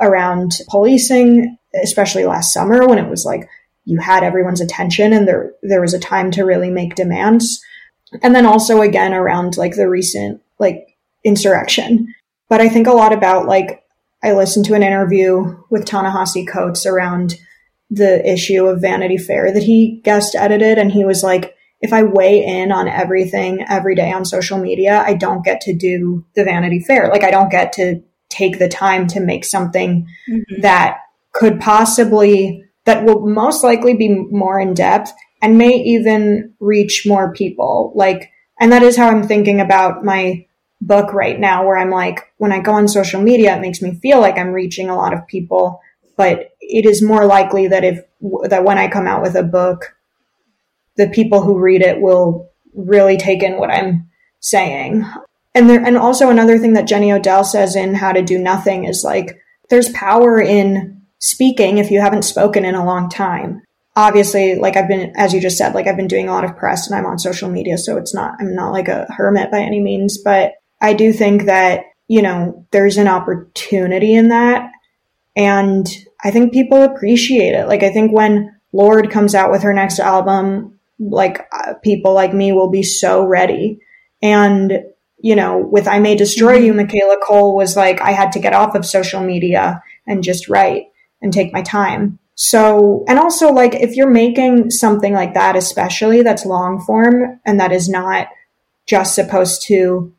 around 0.00 0.60
policing, 0.68 1.56
especially 1.82 2.24
last 2.24 2.52
summer 2.52 2.86
when 2.86 2.98
it 2.98 3.08
was 3.08 3.24
like 3.24 3.48
you 3.84 4.00
had 4.00 4.24
everyone's 4.24 4.60
attention 4.60 5.12
and 5.12 5.28
there 5.28 5.52
there 5.62 5.80
was 5.80 5.94
a 5.94 5.98
time 5.98 6.30
to 6.32 6.44
really 6.44 6.70
make 6.70 6.96
demands. 6.96 7.62
And 8.22 8.34
then 8.34 8.46
also 8.46 8.80
again 8.80 9.14
around 9.14 9.56
like 9.56 9.76
the 9.76 9.88
recent 9.88 10.42
like 10.58 10.96
insurrection. 11.24 12.14
But 12.48 12.60
I 12.60 12.68
think 12.68 12.86
a 12.86 12.92
lot 12.92 13.12
about 13.12 13.46
like 13.46 13.84
I 14.22 14.32
listened 14.32 14.64
to 14.66 14.74
an 14.74 14.82
interview 14.82 15.56
with 15.70 15.84
Ta-Nehisi 15.84 16.48
Coates 16.48 16.86
around 16.86 17.34
the 17.90 18.28
issue 18.28 18.66
of 18.66 18.80
Vanity 18.80 19.18
Fair 19.18 19.52
that 19.52 19.62
he 19.62 20.00
guest 20.04 20.34
edited, 20.34 20.78
and 20.78 20.90
he 20.90 21.04
was 21.04 21.22
like, 21.22 21.54
if 21.80 21.92
I 21.92 22.02
weigh 22.02 22.44
in 22.44 22.72
on 22.72 22.88
everything 22.88 23.64
every 23.68 23.94
day 23.94 24.10
on 24.10 24.24
social 24.24 24.58
media, 24.58 25.02
I 25.06 25.14
don't 25.14 25.44
get 25.44 25.60
to 25.62 25.74
do 25.74 26.24
the 26.34 26.44
Vanity 26.44 26.80
Fair. 26.80 27.08
Like, 27.08 27.22
I 27.22 27.30
don't 27.30 27.50
get 27.50 27.72
to 27.74 28.02
take 28.28 28.58
the 28.58 28.68
time 28.68 29.06
to 29.08 29.20
make 29.20 29.44
something 29.44 30.06
mm-hmm. 30.28 30.60
that 30.62 30.98
could 31.32 31.60
possibly 31.60 32.64
that 32.84 33.04
will 33.04 33.26
most 33.26 33.62
likely 33.62 33.94
be 33.94 34.08
more 34.08 34.60
in 34.60 34.74
depth 34.74 35.12
and 35.42 35.58
may 35.58 35.74
even 35.74 36.54
reach 36.60 37.04
more 37.06 37.32
people 37.32 37.92
like 37.94 38.30
and 38.58 38.72
that 38.72 38.82
is 38.82 38.96
how 38.96 39.08
i'm 39.08 39.26
thinking 39.26 39.60
about 39.60 40.04
my 40.04 40.44
book 40.80 41.12
right 41.12 41.40
now 41.40 41.66
where 41.66 41.76
i'm 41.76 41.90
like 41.90 42.32
when 42.36 42.52
i 42.52 42.60
go 42.60 42.72
on 42.72 42.86
social 42.86 43.20
media 43.20 43.56
it 43.56 43.60
makes 43.60 43.80
me 43.80 43.98
feel 44.00 44.20
like 44.20 44.38
i'm 44.38 44.52
reaching 44.52 44.88
a 44.90 44.96
lot 44.96 45.14
of 45.14 45.26
people 45.26 45.80
but 46.16 46.50
it 46.60 46.84
is 46.84 47.02
more 47.02 47.26
likely 47.26 47.66
that 47.66 47.84
if 47.84 48.00
that 48.48 48.64
when 48.64 48.78
i 48.78 48.88
come 48.88 49.06
out 49.06 49.22
with 49.22 49.34
a 49.34 49.42
book 49.42 49.96
the 50.96 51.08
people 51.08 51.42
who 51.42 51.58
read 51.58 51.82
it 51.82 52.00
will 52.00 52.50
really 52.74 53.16
take 53.16 53.42
in 53.42 53.58
what 53.58 53.70
i'm 53.70 54.08
saying 54.40 55.04
and 55.54 55.70
there 55.70 55.82
and 55.82 55.96
also 55.96 56.28
another 56.28 56.58
thing 56.58 56.74
that 56.74 56.86
jenny 56.86 57.10
odell 57.10 57.42
says 57.42 57.74
in 57.74 57.94
how 57.94 58.12
to 58.12 58.22
do 58.22 58.38
nothing 58.38 58.84
is 58.84 59.02
like 59.02 59.38
there's 59.70 59.88
power 59.90 60.40
in 60.40 60.96
speaking 61.18 61.78
if 61.78 61.90
you 61.90 62.00
haven't 62.00 62.22
spoken 62.22 62.64
in 62.64 62.74
a 62.74 62.84
long 62.84 63.08
time. 63.08 63.62
Obviously, 63.96 64.56
like 64.56 64.76
I've 64.76 64.88
been, 64.88 65.12
as 65.16 65.32
you 65.32 65.40
just 65.40 65.56
said, 65.56 65.74
like 65.74 65.86
I've 65.86 65.96
been 65.96 66.06
doing 66.06 66.28
a 66.28 66.32
lot 66.32 66.44
of 66.44 66.56
press 66.56 66.86
and 66.86 66.96
I'm 66.96 67.06
on 67.06 67.18
social 67.18 67.48
media. 67.48 67.78
So 67.78 67.96
it's 67.96 68.14
not, 68.14 68.34
I'm 68.38 68.54
not 68.54 68.72
like 68.72 68.88
a 68.88 69.06
hermit 69.16 69.50
by 69.50 69.60
any 69.60 69.80
means, 69.80 70.18
but 70.22 70.52
I 70.80 70.92
do 70.92 71.12
think 71.12 71.44
that, 71.44 71.84
you 72.08 72.22
know, 72.22 72.66
there's 72.70 72.96
an 72.96 73.08
opportunity 73.08 74.14
in 74.14 74.28
that. 74.28 74.70
And 75.34 75.86
I 76.22 76.30
think 76.30 76.52
people 76.52 76.82
appreciate 76.82 77.54
it. 77.54 77.68
Like 77.68 77.82
I 77.82 77.90
think 77.90 78.12
when 78.12 78.56
Lorde 78.72 79.10
comes 79.10 79.34
out 79.34 79.50
with 79.50 79.62
her 79.62 79.72
next 79.72 79.98
album, 79.98 80.78
like 80.98 81.46
uh, 81.52 81.74
people 81.82 82.14
like 82.14 82.32
me 82.32 82.52
will 82.52 82.70
be 82.70 82.82
so 82.82 83.24
ready. 83.24 83.80
And, 84.22 84.84
you 85.18 85.36
know, 85.36 85.58
with 85.58 85.86
I 85.88 85.98
May 85.98 86.14
Destroy 86.16 86.54
You, 86.54 86.72
mm-hmm. 86.72 86.82
Michaela 86.82 87.18
Coel 87.22 87.54
was 87.54 87.76
like, 87.76 88.00
I 88.00 88.12
had 88.12 88.32
to 88.32 88.40
get 88.40 88.54
off 88.54 88.74
of 88.74 88.86
social 88.86 89.20
media 89.20 89.82
and 90.06 90.24
just 90.24 90.48
write 90.48 90.84
and 91.20 91.32
take 91.32 91.52
my 91.52 91.62
time. 91.62 92.18
So, 92.34 93.04
and 93.08 93.18
also 93.18 93.50
like 93.50 93.74
if 93.74 93.96
you're 93.96 94.10
making 94.10 94.70
something 94.70 95.14
like 95.14 95.34
that, 95.34 95.56
especially 95.56 96.22
that's 96.22 96.44
long 96.44 96.80
form 96.80 97.40
and 97.46 97.60
that 97.60 97.72
is 97.72 97.88
not 97.88 98.28
just 98.86 99.14
supposed 99.14 99.62
to 99.66 100.14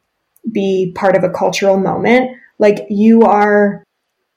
be 0.51 0.93
part 0.95 1.15
of 1.15 1.23
a 1.23 1.29
cultural 1.29 1.77
moment, 1.77 2.31
like 2.59 2.85
you 2.89 3.23
are, 3.23 3.83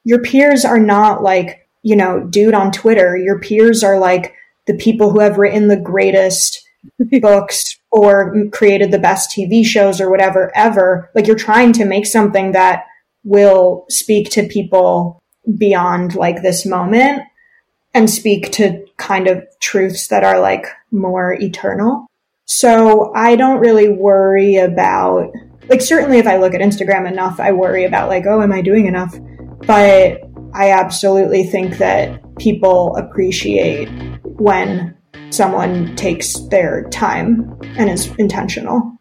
your 0.04 0.20
peers 0.20 0.64
are 0.64 0.78
not 0.78 1.22
like, 1.22 1.68
you 1.82 1.96
know, 1.96 2.20
dude 2.20 2.54
on 2.54 2.72
Twitter. 2.72 3.16
Your 3.16 3.38
peers 3.38 3.82
are 3.82 3.98
like 3.98 4.34
the 4.66 4.74
people 4.74 5.10
who 5.10 5.20
have 5.20 5.38
written 5.38 5.68
the 5.68 5.76
greatest 5.76 6.66
books 7.20 7.78
or 7.90 8.48
created 8.52 8.90
the 8.90 8.98
best 8.98 9.34
TV 9.36 9.64
shows 9.64 10.00
or 10.00 10.10
whatever 10.10 10.52
ever. 10.54 11.10
Like 11.14 11.26
you're 11.26 11.36
trying 11.36 11.72
to 11.74 11.84
make 11.84 12.06
something 12.06 12.52
that 12.52 12.84
will 13.24 13.84
speak 13.88 14.30
to 14.30 14.46
people 14.46 15.22
beyond 15.58 16.14
like 16.14 16.42
this 16.42 16.64
moment 16.64 17.22
and 17.92 18.08
speak 18.08 18.52
to 18.52 18.84
kind 18.96 19.26
of 19.26 19.44
truths 19.60 20.08
that 20.08 20.24
are 20.24 20.40
like 20.40 20.66
more 20.90 21.32
eternal. 21.34 22.06
So 22.44 23.12
I 23.14 23.36
don't 23.36 23.60
really 23.60 23.88
worry 23.88 24.56
about, 24.56 25.32
like, 25.68 25.80
certainly 25.80 26.18
if 26.18 26.26
I 26.26 26.36
look 26.36 26.54
at 26.54 26.60
Instagram 26.60 27.10
enough, 27.10 27.38
I 27.40 27.52
worry 27.52 27.84
about, 27.84 28.08
like, 28.08 28.24
oh, 28.26 28.42
am 28.42 28.52
I 28.52 28.62
doing 28.62 28.86
enough? 28.86 29.14
But 29.66 30.22
I 30.54 30.72
absolutely 30.72 31.44
think 31.44 31.78
that 31.78 32.20
people 32.38 32.96
appreciate 32.96 33.88
when 34.24 34.96
someone 35.30 35.94
takes 35.96 36.40
their 36.48 36.88
time 36.90 37.56
and 37.76 37.88
is 37.88 38.12
intentional. 38.16 39.00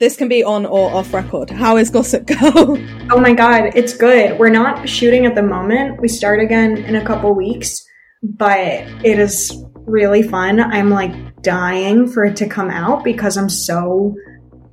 This 0.00 0.16
can 0.16 0.28
be 0.28 0.44
on 0.44 0.64
or 0.64 0.94
off 0.94 1.12
record. 1.12 1.50
How 1.50 1.76
is 1.76 1.90
Gossip 1.90 2.24
Girl? 2.40 2.78
Oh 3.10 3.20
my 3.20 3.32
god, 3.32 3.72
it's 3.74 3.96
good. 3.96 4.38
We're 4.38 4.48
not 4.48 4.88
shooting 4.88 5.26
at 5.26 5.34
the 5.34 5.42
moment. 5.42 6.00
We 6.00 6.06
start 6.06 6.40
again 6.40 6.76
in 6.76 6.94
a 6.94 7.04
couple 7.04 7.34
weeks, 7.34 7.84
but 8.22 8.58
it 9.04 9.18
is 9.18 9.64
really 9.74 10.22
fun. 10.22 10.60
I'm 10.60 10.90
like 10.90 11.42
dying 11.42 12.08
for 12.08 12.24
it 12.24 12.36
to 12.36 12.48
come 12.48 12.70
out 12.70 13.04
because 13.04 13.36
I'm 13.36 13.48
so 13.48 14.14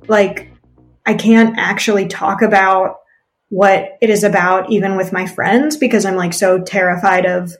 like 0.08 0.50
I 1.04 1.14
can't 1.14 1.56
actually 1.56 2.08
talk 2.08 2.42
about 2.42 2.96
what 3.48 3.96
it 4.00 4.10
is 4.10 4.24
about 4.24 4.70
even 4.70 4.96
with 4.96 5.12
my 5.12 5.26
friends 5.26 5.76
because 5.76 6.04
I'm 6.04 6.16
like 6.16 6.34
so 6.34 6.60
terrified 6.60 7.26
of 7.26 7.56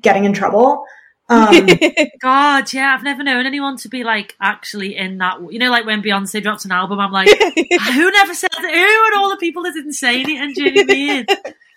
getting 0.00 0.24
in 0.24 0.32
trouble. 0.32 0.84
Um, 1.28 1.66
God, 2.20 2.72
yeah, 2.72 2.94
I've 2.94 3.04
never 3.04 3.22
known 3.22 3.46
anyone 3.46 3.76
to 3.78 3.88
be 3.88 4.04
like 4.04 4.36
actually 4.40 4.96
in 4.96 5.18
that. 5.18 5.38
You 5.50 5.58
know, 5.58 5.70
like 5.70 5.86
when 5.86 6.02
Beyonce 6.02 6.42
drops 6.42 6.64
an 6.64 6.72
album, 6.72 6.98
I'm 6.98 7.12
like, 7.12 7.28
who 7.38 8.10
never 8.10 8.34
said 8.34 8.50
that? 8.50 8.70
Who 8.72 9.06
and 9.06 9.22
all 9.22 9.30
the 9.30 9.36
people 9.38 9.62
that 9.64 9.74
didn't 9.74 9.92
say 9.92 10.20
anything? 10.20 10.52
Do 10.54 10.64
you 10.64 10.86
mean? 10.86 11.26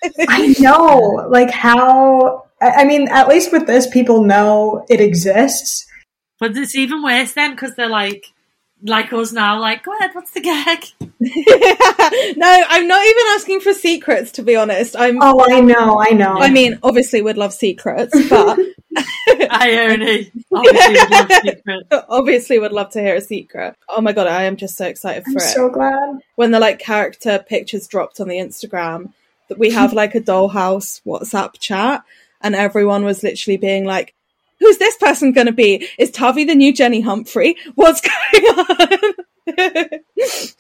I 0.03 0.55
know, 0.59 1.27
like 1.29 1.51
how. 1.51 2.45
I 2.61 2.85
mean, 2.85 3.09
at 3.09 3.27
least 3.27 3.51
with 3.51 3.67
this, 3.67 3.85
people 3.87 4.23
know 4.23 4.85
it 4.89 5.01
exists. 5.01 5.85
But 6.39 6.55
it's 6.57 6.75
even 6.75 7.03
worse 7.03 7.33
then 7.33 7.51
because 7.51 7.75
they're 7.75 7.89
like, 7.89 8.25
like 8.81 9.11
us 9.13 9.31
now, 9.31 9.59
like, 9.59 9.83
go 9.83 9.95
ahead, 9.97 10.11
what's 10.13 10.31
the 10.31 10.41
gag? 10.41 10.85
no, 12.37 12.63
I'm 12.69 12.87
not 12.87 13.05
even 13.05 13.23
asking 13.35 13.61
for 13.61 13.73
secrets, 13.73 14.31
to 14.33 14.43
be 14.43 14.55
honest. 14.55 14.95
I'm. 14.97 15.17
Oh, 15.21 15.45
I 15.49 15.59
know, 15.61 16.01
I 16.01 16.13
know. 16.13 16.37
I 16.37 16.49
mean, 16.49 16.79
obviously, 16.83 17.21
we'd 17.21 17.37
love 17.37 17.53
secrets, 17.53 18.13
but 18.29 18.59
Ione 19.51 20.31
obviously 20.53 20.93
would 20.93 21.09
love 21.11 21.31
secret. 21.31 21.87
Obviously 22.09 22.59
would 22.59 22.71
love 22.71 22.89
to 22.91 23.01
hear 23.01 23.15
a 23.15 23.21
secret. 23.21 23.75
Oh 23.89 24.01
my 24.01 24.11
god, 24.11 24.27
I 24.27 24.43
am 24.43 24.55
just 24.55 24.77
so 24.77 24.85
excited 24.85 25.23
for 25.23 25.31
I'm 25.31 25.37
it. 25.37 25.41
so 25.41 25.69
glad. 25.69 26.19
When 26.35 26.51
the 26.51 26.59
like 26.59 26.79
character 26.79 27.43
pictures 27.47 27.87
dropped 27.87 28.19
on 28.19 28.27
the 28.27 28.37
Instagram, 28.37 29.13
that 29.49 29.59
we 29.59 29.71
have 29.71 29.93
like 29.93 30.15
a 30.15 30.21
dollhouse 30.21 31.01
WhatsApp 31.05 31.59
chat 31.59 32.03
and 32.41 32.55
everyone 32.55 33.03
was 33.03 33.23
literally 33.23 33.57
being 33.57 33.85
like, 33.85 34.13
Who's 34.59 34.77
this 34.77 34.95
person 34.97 35.33
gonna 35.33 35.51
be? 35.51 35.87
Is 35.97 36.11
Tavi 36.11 36.45
the 36.45 36.55
new 36.55 36.73
Jenny 36.73 37.01
Humphrey? 37.01 37.57
What's 37.75 38.01
going 38.01 38.45
on? 38.45 39.13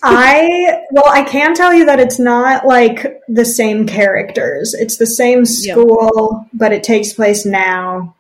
I 0.03 0.83
well, 0.91 1.09
I 1.09 1.23
can 1.23 1.55
tell 1.55 1.73
you 1.73 1.85
that 1.85 1.99
it's 1.99 2.19
not 2.19 2.67
like 2.67 3.21
the 3.27 3.45
same 3.45 3.87
characters. 3.87 4.73
It's 4.73 4.97
the 4.97 5.07
same 5.07 5.45
school, 5.45 6.41
yep. 6.43 6.49
but 6.53 6.73
it 6.73 6.83
takes 6.83 7.13
place 7.13 7.45
now 7.45 8.15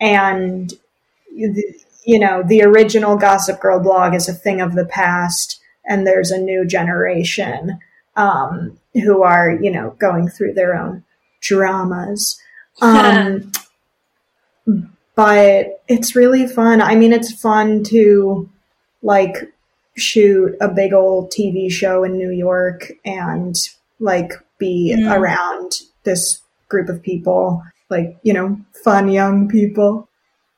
and 0.00 0.72
you 1.30 2.18
know 2.18 2.42
the 2.42 2.62
original 2.62 3.16
Gossip 3.16 3.60
Girl 3.60 3.80
blog 3.80 4.14
is 4.14 4.28
a 4.28 4.34
thing 4.34 4.60
of 4.60 4.74
the 4.74 4.86
past, 4.86 5.60
and 5.84 6.06
there's 6.06 6.30
a 6.30 6.38
new 6.38 6.64
generation 6.64 7.80
um, 8.16 8.78
who 8.94 9.22
are 9.22 9.58
you 9.60 9.70
know 9.70 9.96
going 9.98 10.28
through 10.28 10.54
their 10.54 10.74
own 10.74 11.04
dramas. 11.40 12.40
Um, 12.82 13.52
but 15.14 15.82
it's 15.88 16.14
really 16.14 16.46
fun. 16.46 16.82
I 16.82 16.94
mean, 16.94 17.14
it's 17.14 17.32
fun 17.32 17.82
to 17.84 18.50
like 19.02 19.34
shoot 19.96 20.54
a 20.60 20.68
big 20.68 20.92
old 20.92 21.32
TV 21.32 21.70
show 21.70 22.04
in 22.04 22.18
New 22.18 22.30
York 22.30 22.92
and 23.02 23.56
like 23.98 24.32
be 24.58 24.94
mm. 24.94 25.10
around 25.10 25.80
this 26.04 26.42
group 26.68 26.90
of 26.90 27.02
people 27.02 27.62
like, 27.88 28.16
you 28.22 28.32
know, 28.32 28.60
fun 28.84 29.08
young 29.08 29.48
people. 29.48 30.08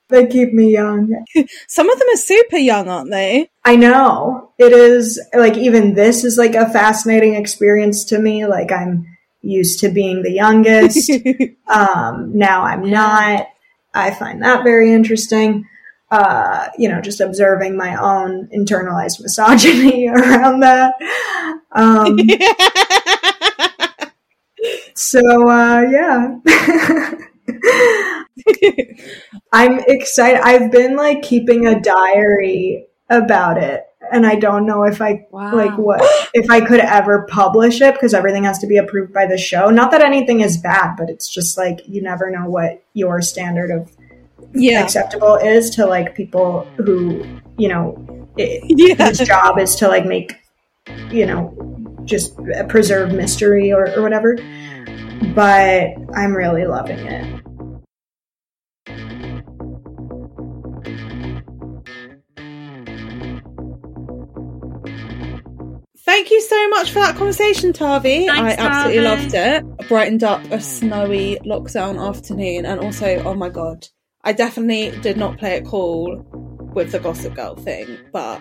They 0.08 0.26
keep 0.26 0.52
me 0.52 0.72
young. 0.72 1.24
Some 1.68 1.90
of 1.90 1.98
them 1.98 2.08
are 2.12 2.16
super 2.16 2.56
young, 2.56 2.88
aren't 2.88 3.10
they? 3.10 3.50
I 3.64 3.76
know. 3.76 4.47
It 4.58 4.72
is 4.72 5.20
like 5.34 5.56
even 5.56 5.94
this 5.94 6.24
is 6.24 6.36
like 6.36 6.54
a 6.54 6.68
fascinating 6.68 7.34
experience 7.34 8.04
to 8.06 8.18
me. 8.18 8.44
Like 8.46 8.72
I'm 8.72 9.06
used 9.40 9.80
to 9.80 9.88
being 9.88 10.22
the 10.22 10.32
youngest. 10.32 11.10
um, 11.68 12.36
now 12.36 12.62
I'm 12.62 12.90
not. 12.90 13.46
I 13.94 14.10
find 14.12 14.42
that 14.42 14.64
very 14.64 14.92
interesting. 14.92 15.64
Uh, 16.10 16.68
you 16.78 16.88
know, 16.88 17.00
just 17.00 17.20
observing 17.20 17.76
my 17.76 17.94
own 17.94 18.48
internalized 18.48 19.20
misogyny 19.20 20.08
around 20.08 20.60
that. 20.60 20.94
Um, 21.72 22.18
so 24.94 25.20
uh, 25.48 25.82
yeah. 25.82 26.38
I'm 29.52 29.80
excited. 29.86 30.40
I've 30.42 30.70
been 30.70 30.96
like 30.96 31.22
keeping 31.22 31.66
a 31.66 31.80
diary 31.80 32.86
about 33.08 33.58
it 33.58 33.87
and 34.12 34.26
I 34.26 34.36
don't 34.36 34.66
know 34.66 34.84
if 34.84 35.00
I 35.00 35.26
wow. 35.30 35.54
like 35.54 35.76
what 35.76 36.00
if 36.34 36.50
I 36.50 36.60
could 36.60 36.80
ever 36.80 37.26
publish 37.28 37.80
it 37.80 37.94
because 37.94 38.14
everything 38.14 38.44
has 38.44 38.58
to 38.60 38.66
be 38.66 38.76
approved 38.76 39.12
by 39.12 39.26
the 39.26 39.38
show. 39.38 39.70
Not 39.70 39.90
that 39.90 40.02
anything 40.02 40.40
is 40.40 40.56
bad, 40.56 40.96
but 40.96 41.10
it's 41.10 41.28
just 41.28 41.56
like 41.56 41.80
you 41.86 42.02
never 42.02 42.30
know 42.30 42.48
what 42.48 42.82
your 42.94 43.22
standard 43.22 43.70
of 43.70 43.90
yeah. 44.54 44.82
acceptable 44.82 45.36
is 45.36 45.70
to 45.70 45.86
like 45.86 46.14
people 46.14 46.66
who 46.76 47.24
you 47.56 47.68
know 47.68 48.28
it, 48.36 48.64
yeah. 48.66 49.08
whose 49.08 49.18
job 49.18 49.58
is 49.58 49.76
to 49.76 49.88
like 49.88 50.06
make 50.06 50.34
you 51.10 51.26
know 51.26 51.54
just 52.04 52.34
preserve 52.68 53.12
mystery 53.12 53.72
or, 53.72 53.94
or 53.94 54.02
whatever 54.02 54.36
but 55.34 55.94
I'm 56.14 56.34
really 56.34 56.66
loving 56.66 56.98
it. 56.98 57.44
So 66.26 66.68
much 66.70 66.90
for 66.90 67.00
that 67.00 67.16
conversation, 67.16 67.72
Tavi. 67.72 68.26
Thanks, 68.26 68.60
I 68.60 68.66
absolutely 68.66 69.02
Tavi. 69.02 69.22
loved 69.22 69.34
it. 69.34 69.88
Brightened 69.88 70.24
up 70.24 70.44
a 70.50 70.60
snowy 70.60 71.38
lockdown 71.44 72.04
afternoon, 72.04 72.66
and 72.66 72.80
also, 72.80 73.06
oh 73.24 73.34
my 73.34 73.48
god, 73.48 73.86
I 74.24 74.32
definitely 74.32 74.98
did 75.00 75.16
not 75.16 75.38
play 75.38 75.56
it 75.56 75.66
cool 75.66 76.24
with 76.74 76.92
the 76.92 76.98
Gossip 76.98 77.34
Girl 77.34 77.56
thing, 77.56 77.98
but 78.12 78.40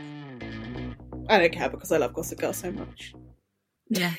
I 1.30 1.40
don't 1.40 1.52
care 1.52 1.70
because 1.70 1.92
I 1.92 1.98
love 1.98 2.14
Gossip 2.14 2.40
Girl 2.40 2.54
so 2.54 2.72
much. 2.72 3.14
Yeah. 3.90 4.14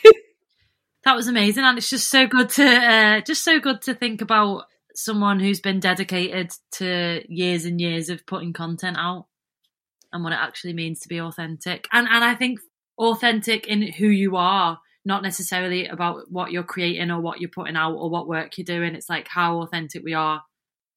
that 1.05 1.15
was 1.15 1.29
amazing 1.29 1.65
and 1.65 1.79
it's 1.79 1.91
just 1.91 2.11
so 2.11 2.27
good 2.27 2.49
to 2.51 2.65
uh, 2.65 3.21
just 3.21 3.45
so 3.45 3.61
good 3.61 3.83
to 3.83 3.95
think 3.95 4.21
about 4.21 4.65
someone 4.95 5.41
who's 5.41 5.61
been 5.61 5.79
dedicated 5.81 6.51
to 6.73 7.23
years 7.29 7.65
and 7.65 7.81
years 7.81 8.09
of 8.09 8.27
putting 8.27 8.53
content 8.53 8.97
out 8.99 9.27
and 10.13 10.25
what 10.25 10.33
it 10.33 10.39
actually 10.41 10.73
means 10.73 11.01
to 11.01 11.09
be 11.09 11.21
authentic. 11.21 11.87
And 11.93 12.09
and 12.09 12.25
I 12.25 12.35
think 12.35 12.61
authentic 12.99 13.66
in 13.66 13.82
who 13.92 14.09
you 14.09 14.36
are, 14.36 14.78
not 15.05 15.22
necessarily 15.22 15.86
about 15.86 16.30
what 16.30 16.53
you're 16.53 16.62
creating 16.62 17.11
or 17.11 17.20
what 17.20 17.40
you're 17.40 17.51
putting 17.51 17.76
out 17.76 17.94
or 17.94 18.11
what 18.11 18.28
work 18.28 18.59
you're 18.59 18.64
doing. 18.64 18.94
It's 18.94 19.09
like 19.09 19.28
how 19.28 19.62
authentic 19.62 20.03
we 20.05 20.14
are 20.14 20.42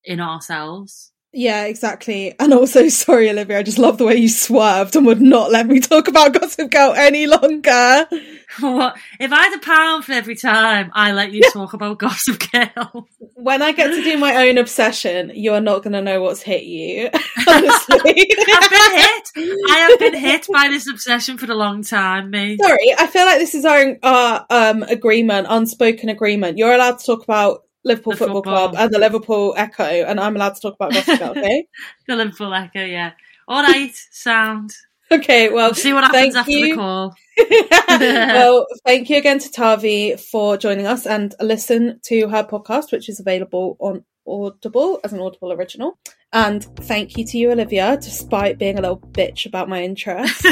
in 0.03 0.19
ourselves. 0.19 1.11
Yeah, 1.33 1.65
exactly. 1.65 2.35
And 2.39 2.53
also, 2.53 2.87
sorry, 2.89 3.29
Olivia, 3.29 3.59
I 3.59 3.63
just 3.63 3.79
love 3.79 3.97
the 3.97 4.05
way 4.05 4.15
you 4.15 4.29
swerved 4.29 4.95
and 4.95 5.05
would 5.05 5.21
not 5.21 5.51
let 5.51 5.67
me 5.67 5.79
talk 5.79 6.07
about 6.07 6.33
Gossip 6.33 6.71
Girl 6.71 6.93
any 6.95 7.27
longer. 7.27 8.07
What 8.59 8.97
if 9.17 9.31
I 9.31 9.43
had 9.43 9.55
a 9.55 9.59
pound 9.59 10.03
for 10.03 10.11
every 10.11 10.35
time 10.35 10.91
I 10.93 11.13
let 11.13 11.31
you 11.31 11.41
talk 11.53 11.71
about 11.71 11.99
Gossip 11.99 12.51
Girl? 12.51 13.07
When 13.35 13.61
I 13.61 13.71
get 13.71 13.87
to 13.87 14.03
do 14.03 14.17
my 14.17 14.45
own 14.47 14.57
obsession, 14.57 15.31
you 15.33 15.53
are 15.53 15.61
not 15.61 15.83
going 15.83 15.93
to 15.93 16.01
know 16.01 16.21
what's 16.21 16.41
hit 16.41 16.63
you. 16.63 17.09
Honestly. 17.47 17.97
I've 17.97 18.69
been 18.69 18.99
hit. 18.99 19.29
I 19.69 19.87
have 19.89 19.99
been 19.99 20.13
hit 20.13 20.47
by 20.51 20.67
this 20.67 20.87
obsession 20.87 21.37
for 21.37 21.49
a 21.49 21.55
long 21.55 21.81
time, 21.81 22.29
me. 22.29 22.57
Sorry, 22.57 22.93
I 22.99 23.07
feel 23.07 23.25
like 23.25 23.39
this 23.39 23.55
is 23.55 23.63
our, 23.63 23.97
our 24.03 24.45
um, 24.49 24.83
agreement, 24.83 25.47
unspoken 25.49 26.09
agreement. 26.09 26.57
You're 26.57 26.73
allowed 26.73 26.99
to 26.99 27.05
talk 27.05 27.23
about 27.23 27.63
Liverpool 27.83 28.13
Football, 28.13 28.37
football. 28.37 28.69
Club 28.69 28.75
and 28.77 28.93
the 28.93 28.99
Liverpool 28.99 29.53
Echo, 29.57 29.83
and 29.83 30.19
I'm 30.19 30.35
allowed 30.35 30.55
to 30.55 30.61
talk 30.61 30.75
about 30.79 30.93
Girl, 31.05 31.31
okay? 31.31 31.67
The 32.07 32.15
Liverpool 32.15 32.53
Echo, 32.53 32.83
yeah. 32.83 33.11
All 33.47 33.63
right, 33.63 33.91
sound. 33.93 34.73
Okay, 35.21 35.49
well, 35.49 35.67
We'll 35.67 35.75
see 35.75 35.93
what 35.93 36.05
happens 36.05 36.35
after 36.37 36.51
you. 36.51 36.69
the 36.69 36.75
call. 36.75 37.13
well, 37.89 38.65
thank 38.85 39.09
you 39.09 39.17
again 39.17 39.39
to 39.39 39.51
Tavi 39.51 40.15
for 40.15 40.55
joining 40.55 40.87
us 40.87 41.05
and 41.05 41.35
listen 41.41 41.99
to 42.05 42.29
her 42.29 42.45
podcast, 42.45 42.93
which 42.93 43.09
is 43.09 43.19
available 43.19 43.75
on 43.79 44.05
Audible 44.25 45.01
as 45.03 45.11
an 45.11 45.19
Audible 45.19 45.51
original. 45.51 45.99
And 46.31 46.63
thank 46.77 47.17
you 47.17 47.25
to 47.25 47.37
you, 47.37 47.51
Olivia, 47.51 47.97
despite 47.97 48.57
being 48.57 48.77
a 48.77 48.81
little 48.81 48.99
bitch 48.99 49.45
about 49.45 49.67
my 49.67 49.83
interest. 49.83 50.45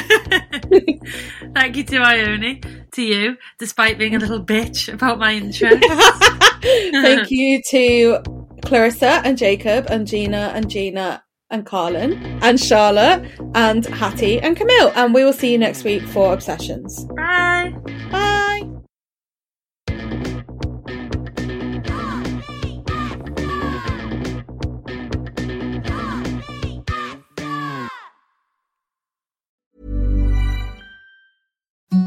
Thank 1.54 1.78
you 1.78 1.84
to 1.86 1.98
Ione, 2.00 2.62
to 2.94 3.02
you, 3.02 3.38
despite 3.60 3.98
being 3.98 4.16
a 4.16 4.20
little 4.20 4.44
bitch 4.44 4.92
about 4.92 5.20
my 5.20 5.36
interest. 5.36 5.84
thank 6.62 7.32
you 7.32 7.62
to 7.70 8.20
Clarissa 8.66 9.22
and 9.24 9.38
Jacob 9.38 9.86
and 9.90 10.06
Gina 10.06 10.52
and 10.54 10.70
Gina 10.70 11.24
and 11.50 11.66
Carlin 11.66 12.14
and 12.42 12.60
Charlotte 12.60 13.26
and 13.56 13.86
Hattie 13.86 14.40
and 14.40 14.56
Camille. 14.56 14.92
And 14.96 15.14
we 15.14 15.24
will 15.24 15.34
see 15.34 15.52
you 15.52 15.58
next 15.58 15.84
week 15.84 16.04
for 16.04 16.34
Obsessions. 16.34 17.06
Bye. 17.16 17.74
Bye. 18.12 18.49